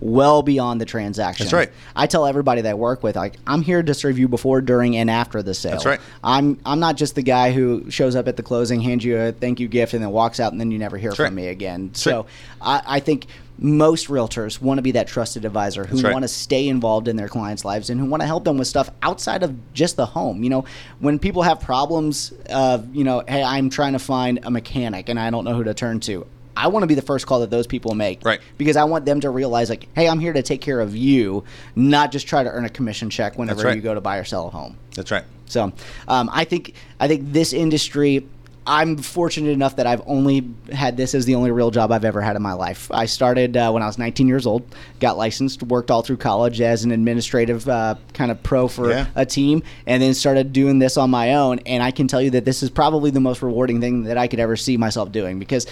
well 0.00 0.42
beyond 0.42 0.80
the 0.80 0.84
transaction. 0.84 1.44
That's 1.44 1.52
right. 1.52 1.70
I 1.94 2.06
tell 2.06 2.26
everybody 2.26 2.62
that 2.62 2.70
I 2.70 2.74
work 2.74 3.02
with, 3.02 3.16
like, 3.16 3.36
I'm 3.46 3.62
here 3.62 3.82
to 3.82 3.94
serve 3.94 4.18
you 4.18 4.28
before, 4.28 4.60
during, 4.60 4.96
and 4.96 5.10
after 5.10 5.42
the 5.42 5.54
sale. 5.54 5.72
That's 5.72 5.86
right. 5.86 6.00
I'm 6.24 6.58
I'm 6.64 6.80
not 6.80 6.96
just 6.96 7.14
the 7.14 7.22
guy 7.22 7.52
who 7.52 7.90
shows 7.90 8.16
up 8.16 8.28
at 8.28 8.36
the 8.36 8.42
closing, 8.42 8.80
hands 8.80 9.04
you 9.04 9.18
a 9.18 9.32
thank 9.32 9.60
you 9.60 9.68
gift, 9.68 9.94
and 9.94 10.02
then 10.02 10.10
walks 10.10 10.40
out, 10.40 10.52
and 10.52 10.60
then 10.60 10.70
you 10.70 10.78
never 10.78 10.96
hear 10.96 11.10
That's 11.10 11.16
from 11.16 11.24
right. 11.24 11.34
me 11.34 11.48
again. 11.48 11.88
That's 11.88 12.02
so 12.02 12.26
right. 12.62 12.82
I, 12.86 12.96
I 12.96 13.00
think 13.00 13.26
most 13.62 14.08
realtors 14.08 14.60
want 14.60 14.78
to 14.78 14.82
be 14.82 14.92
that 14.92 15.06
trusted 15.06 15.44
advisor 15.44 15.84
who 15.84 16.00
right. 16.00 16.12
want 16.12 16.22
to 16.22 16.28
stay 16.28 16.66
involved 16.66 17.08
in 17.08 17.16
their 17.16 17.28
clients' 17.28 17.62
lives 17.64 17.90
and 17.90 18.00
who 18.00 18.06
want 18.06 18.22
to 18.22 18.26
help 18.26 18.44
them 18.44 18.56
with 18.56 18.66
stuff 18.66 18.88
outside 19.02 19.42
of 19.42 19.54
just 19.74 19.96
the 19.96 20.06
home. 20.06 20.42
You 20.42 20.48
know, 20.48 20.64
when 20.98 21.18
people 21.18 21.42
have 21.42 21.60
problems 21.60 22.32
of, 22.48 22.94
you 22.94 23.04
know, 23.04 23.22
hey, 23.28 23.42
I'm 23.42 23.68
trying 23.68 23.92
to 23.92 23.98
find 23.98 24.40
a 24.44 24.50
mechanic 24.50 25.10
and 25.10 25.20
I 25.20 25.28
don't 25.28 25.44
know 25.44 25.54
who 25.54 25.64
to 25.64 25.74
turn 25.74 26.00
to. 26.00 26.26
I 26.56 26.68
want 26.68 26.82
to 26.82 26.86
be 26.86 26.94
the 26.94 27.02
first 27.02 27.26
call 27.26 27.40
that 27.40 27.50
those 27.50 27.66
people 27.66 27.94
make. 27.94 28.24
Right. 28.24 28.40
Because 28.58 28.76
I 28.76 28.84
want 28.84 29.04
them 29.04 29.20
to 29.20 29.30
realize, 29.30 29.70
like, 29.70 29.88
hey, 29.94 30.08
I'm 30.08 30.20
here 30.20 30.32
to 30.32 30.42
take 30.42 30.60
care 30.60 30.80
of 30.80 30.94
you, 30.96 31.44
not 31.76 32.12
just 32.12 32.26
try 32.26 32.42
to 32.42 32.50
earn 32.50 32.64
a 32.64 32.70
commission 32.70 33.10
check 33.10 33.38
whenever 33.38 33.62
right. 33.62 33.76
you 33.76 33.82
go 33.82 33.94
to 33.94 34.00
buy 34.00 34.18
or 34.18 34.24
sell 34.24 34.46
a 34.46 34.50
home. 34.50 34.76
That's 34.94 35.10
right. 35.10 35.24
So 35.46 35.72
um, 36.08 36.30
I 36.32 36.44
think 36.44 36.74
I 36.98 37.08
think 37.08 37.32
this 37.32 37.52
industry. 37.52 38.26
I'm 38.66 38.98
fortunate 38.98 39.50
enough 39.50 39.76
that 39.76 39.86
I've 39.86 40.02
only 40.06 40.46
had 40.70 40.96
this 40.96 41.14
as 41.14 41.24
the 41.24 41.34
only 41.34 41.50
real 41.50 41.70
job 41.70 41.90
I've 41.90 42.04
ever 42.04 42.20
had 42.20 42.36
in 42.36 42.42
my 42.42 42.52
life. 42.52 42.90
I 42.92 43.06
started 43.06 43.56
uh, 43.56 43.70
when 43.72 43.82
I 43.82 43.86
was 43.86 43.98
19 43.98 44.28
years 44.28 44.46
old, 44.46 44.62
got 45.00 45.16
licensed, 45.16 45.62
worked 45.62 45.90
all 45.90 46.02
through 46.02 46.18
college 46.18 46.60
as 46.60 46.84
an 46.84 46.92
administrative 46.92 47.66
uh, 47.68 47.94
kind 48.12 48.30
of 48.30 48.40
pro 48.42 48.68
for 48.68 48.90
Yeah. 48.90 49.06
a 49.16 49.24
team, 49.24 49.62
and 49.86 50.02
then 50.02 50.12
started 50.12 50.52
doing 50.52 50.78
this 50.78 50.98
on 50.98 51.10
my 51.10 51.34
own. 51.34 51.60
And 51.60 51.82
I 51.82 51.90
can 51.90 52.06
tell 52.06 52.20
you 52.20 52.30
that 52.32 52.44
this 52.44 52.62
is 52.62 52.68
probably 52.68 53.10
the 53.10 53.18
most 53.18 53.40
rewarding 53.40 53.80
thing 53.80 54.04
that 54.04 54.18
I 54.18 54.28
could 54.28 54.38
ever 54.38 54.56
see 54.56 54.76
myself 54.76 55.10
doing 55.10 55.38
because 55.38 55.66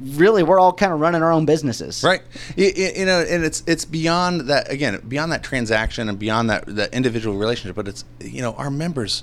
really 0.00 0.42
we're 0.42 0.58
all 0.58 0.72
kind 0.72 0.92
of 0.92 1.00
running 1.00 1.22
our 1.22 1.32
own 1.32 1.46
businesses. 1.46 2.02
Right. 2.02 2.22
You, 2.56 2.70
you 2.74 3.04
know, 3.06 3.20
and 3.20 3.44
it's 3.44 3.62
it's 3.66 3.84
beyond 3.84 4.42
that 4.42 4.70
again, 4.70 5.00
beyond 5.06 5.32
that 5.32 5.42
transaction 5.42 6.08
and 6.08 6.18
beyond 6.18 6.50
that 6.50 6.66
that 6.66 6.94
individual 6.94 7.36
relationship. 7.36 7.76
But 7.76 7.88
it's 7.88 8.04
you 8.20 8.42
know, 8.42 8.54
our 8.54 8.70
members 8.70 9.22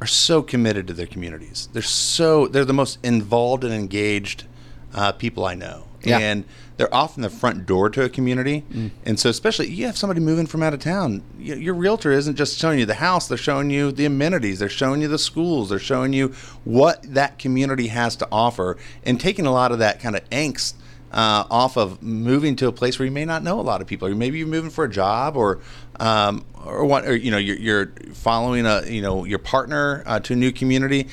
are 0.00 0.06
so 0.06 0.42
committed 0.42 0.86
to 0.86 0.92
their 0.92 1.06
communities. 1.06 1.68
They're 1.72 1.82
so 1.82 2.46
they're 2.46 2.64
the 2.64 2.72
most 2.72 2.98
involved 3.02 3.64
and 3.64 3.72
engaged 3.72 4.44
uh, 4.94 5.12
people 5.12 5.44
I 5.44 5.54
know, 5.54 5.84
Yeah. 6.02 6.18
and 6.18 6.44
they're 6.76 6.94
often 6.94 7.22
the 7.22 7.28
front 7.30 7.66
door 7.66 7.90
to 7.90 8.02
a 8.04 8.08
community. 8.08 8.64
And 9.04 9.20
so, 9.20 9.28
especially 9.28 9.68
you 9.68 9.84
have 9.86 9.96
somebody 9.98 10.20
moving 10.20 10.46
from 10.46 10.62
out 10.62 10.72
of 10.72 10.80
town, 10.80 11.22
y- 11.38 11.44
your 11.54 11.74
realtor 11.74 12.10
isn't 12.12 12.36
just 12.36 12.58
showing 12.58 12.78
you 12.78 12.86
the 12.86 12.94
house; 12.94 13.28
they're 13.28 13.36
showing 13.36 13.68
you 13.70 13.92
the 13.92 14.06
amenities, 14.06 14.60
they're 14.60 14.68
showing 14.68 15.02
you 15.02 15.08
the 15.08 15.18
schools, 15.18 15.68
they're 15.68 15.78
showing 15.78 16.12
you 16.14 16.28
what 16.64 17.02
that 17.14 17.38
community 17.38 17.88
has 17.88 18.16
to 18.16 18.28
offer, 18.32 18.76
and 19.04 19.20
taking 19.20 19.44
a 19.46 19.52
lot 19.52 19.72
of 19.72 19.78
that 19.80 20.00
kind 20.00 20.16
of 20.16 20.28
angst 20.30 20.74
uh, 21.12 21.44
off 21.50 21.76
of 21.76 22.02
moving 22.02 22.56
to 22.56 22.68
a 22.68 22.72
place 22.72 22.98
where 22.98 23.04
you 23.04 23.12
may 23.12 23.24
not 23.24 23.42
know 23.42 23.58
a 23.60 23.62
lot 23.62 23.80
of 23.82 23.86
people, 23.86 24.08
or 24.08 24.14
maybe 24.14 24.38
you're 24.38 24.46
moving 24.46 24.70
for 24.70 24.84
a 24.84 24.90
job, 24.90 25.36
or 25.36 25.58
um, 25.98 26.44
or 26.64 26.84
what, 26.86 27.04
or 27.06 27.14
you 27.14 27.30
know, 27.30 27.36
you're, 27.38 27.56
you're 27.58 27.92
following 28.14 28.64
a 28.64 28.86
you 28.86 29.02
know 29.02 29.24
your 29.26 29.38
partner 29.38 30.02
uh, 30.06 30.18
to 30.20 30.32
a 30.32 30.36
new 30.36 30.52
community, 30.52 31.08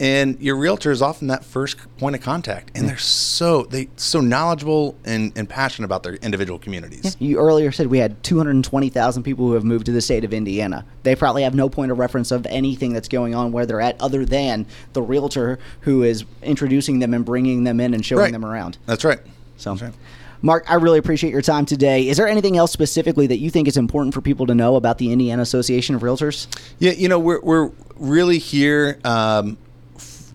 and 0.00 0.40
your 0.40 0.56
realtor 0.56 0.90
is 0.90 1.02
often 1.02 1.28
that 1.28 1.44
first 1.44 1.76
point 1.98 2.16
of 2.16 2.22
contact, 2.22 2.72
and 2.74 2.88
they're 2.88 2.96
so 2.96 3.64
they 3.64 3.88
so 3.96 4.20
knowledgeable 4.20 4.96
and, 5.04 5.30
and 5.36 5.46
passionate 5.48 5.84
about 5.84 6.02
their 6.02 6.14
individual 6.14 6.58
communities. 6.58 7.16
You 7.20 7.38
earlier 7.38 7.70
said 7.70 7.88
we 7.88 7.98
had 7.98 8.22
220,000 8.24 9.22
people 9.22 9.46
who 9.46 9.52
have 9.52 9.62
moved 9.64 9.86
to 9.86 9.92
the 9.92 10.00
state 10.00 10.24
of 10.24 10.32
Indiana. 10.32 10.86
They 11.02 11.14
probably 11.14 11.42
have 11.42 11.54
no 11.54 11.68
point 11.68 11.92
of 11.92 11.98
reference 11.98 12.30
of 12.30 12.46
anything 12.46 12.94
that's 12.94 13.08
going 13.08 13.34
on 13.34 13.52
where 13.52 13.66
they're 13.66 13.82
at 13.82 14.00
other 14.00 14.24
than 14.24 14.64
the 14.94 15.02
realtor 15.02 15.58
who 15.82 16.02
is 16.02 16.24
introducing 16.42 16.98
them 16.98 17.12
and 17.12 17.22
bringing 17.24 17.64
them 17.64 17.78
in 17.78 17.92
and 17.92 18.04
showing 18.04 18.20
Right. 18.22 18.32
them 18.32 18.44
around. 18.44 18.78
That's 18.86 19.04
right. 19.04 19.20
So, 19.58 19.70
That's 19.72 19.82
right. 19.82 19.94
Mark, 20.42 20.64
I 20.70 20.76
really 20.76 20.98
appreciate 20.98 21.32
your 21.32 21.42
time 21.42 21.66
today. 21.66 22.08
Is 22.08 22.16
there 22.16 22.26
anything 22.26 22.56
else 22.56 22.72
specifically 22.72 23.26
that 23.26 23.36
you 23.36 23.50
think 23.50 23.68
is 23.68 23.76
important 23.76 24.14
for 24.14 24.22
people 24.22 24.46
to 24.46 24.54
know 24.54 24.76
about 24.76 24.96
the 24.96 25.12
Indiana 25.12 25.42
Association 25.42 25.94
of 25.94 26.00
Realtors? 26.00 26.46
Yeah, 26.78 26.92
you 26.92 27.08
know, 27.08 27.18
we're, 27.18 27.42
we're 27.42 27.70
really 27.96 28.38
here 28.38 28.98
um, 29.04 29.58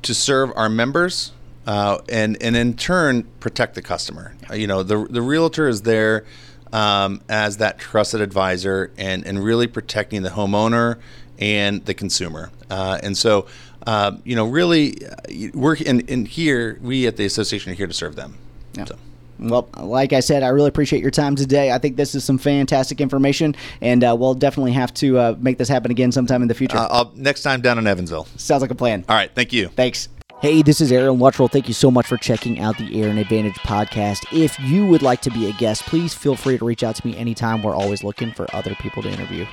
to 0.06 0.14
serve 0.14 0.52
our 0.56 0.70
members 0.70 1.32
uh, 1.66 1.98
and, 2.10 2.38
and 2.42 2.56
in 2.56 2.76
turn 2.76 3.24
protect 3.40 3.76
the 3.76 3.82
customer. 3.82 4.36
You 4.54 4.68
know, 4.68 4.84
the, 4.84 5.06
the 5.10 5.22
realtor 5.22 5.68
is 5.68 5.82
there 5.82 6.26
um, 6.72 7.22
as 7.28 7.58
that 7.58 7.80
trusted 7.80 8.22
advisor 8.22 8.92
and, 8.98 9.26
and 9.26 9.44
really 9.44 9.68
protecting 9.68 10.22
the 10.22 10.30
homeowner 10.30 11.00
and 11.40 11.84
the 11.86 11.94
consumer. 11.94 12.52
Uh, 12.70 13.00
and 13.02 13.18
so, 13.18 13.48
uh, 13.88 14.18
you 14.24 14.36
know, 14.36 14.46
really, 14.46 15.06
uh, 15.06 15.50
we're 15.54 15.76
in, 15.76 16.02
in 16.02 16.26
here, 16.26 16.78
we 16.82 17.08
at 17.08 17.18
the 17.18 17.26
association 17.26 17.72
are 17.72 17.76
here 17.76 17.88
to 17.88 17.94
serve 17.94 18.16
them. 18.16 18.38
Yeah. 18.74 18.86
So. 18.86 18.98
Well, 19.40 19.68
like 19.78 20.14
I 20.14 20.20
said, 20.20 20.44
I 20.44 20.48
really 20.50 20.70
appreciate 20.70 21.02
your 21.02 21.12
time 21.12 21.36
today. 21.36 21.72
I 21.72 21.78
think 21.78 21.98
this 21.98 22.16
is 22.16 22.24
some 22.24 22.38
fantastic 22.38 23.02
information, 23.02 23.56
and 23.82 24.04
uh, 24.04 24.16
we'll 24.18 24.34
definitely 24.34 24.74
have 24.74 24.94
to 24.96 25.18
uh, 25.18 25.36
make 25.40 25.58
this 25.58 25.68
happen 25.68 25.92
again 25.92 26.12
sometime 26.12 26.42
in 26.42 26.48
the 26.48 26.54
future. 26.54 26.78
Uh, 26.78 26.88
I'll, 26.90 27.12
next 27.16 27.44
time 27.44 27.62
down 27.62 27.78
in 27.78 27.88
Evansville. 27.88 28.28
Sounds 28.38 28.62
like 28.62 28.72
a 28.72 28.76
plan. 28.76 29.06
All 29.10 29.16
right. 29.16 29.32
Thank 29.34 29.54
you. 29.54 29.68
Thanks. 29.70 30.10
Hey, 30.42 30.62
this 30.62 30.82
is 30.82 30.92
Aaron 30.92 31.18
Luttrull. 31.18 31.50
Thank 31.50 31.68
you 31.68 31.74
so 31.74 31.90
much 31.90 32.08
for 32.08 32.18
checking 32.18 32.60
out 32.60 32.78
the 32.78 33.02
Aaron 33.02 33.18
Advantage 33.18 33.56
podcast. 33.56 34.26
If 34.32 34.60
you 34.60 34.86
would 34.86 35.02
like 35.02 35.22
to 35.22 35.32
be 35.32 35.50
a 35.50 35.54
guest, 35.54 35.84
please 35.84 36.14
feel 36.14 36.36
free 36.36 36.58
to 36.58 36.66
reach 36.66 36.84
out 36.84 36.96
to 36.98 37.08
me 37.08 37.18
anytime. 37.18 37.64
We're 37.64 37.76
always 37.76 38.04
looking 38.04 38.32
for 38.34 38.46
other 38.54 38.76
people 38.76 39.02
to 39.04 39.10
interview. 39.10 39.46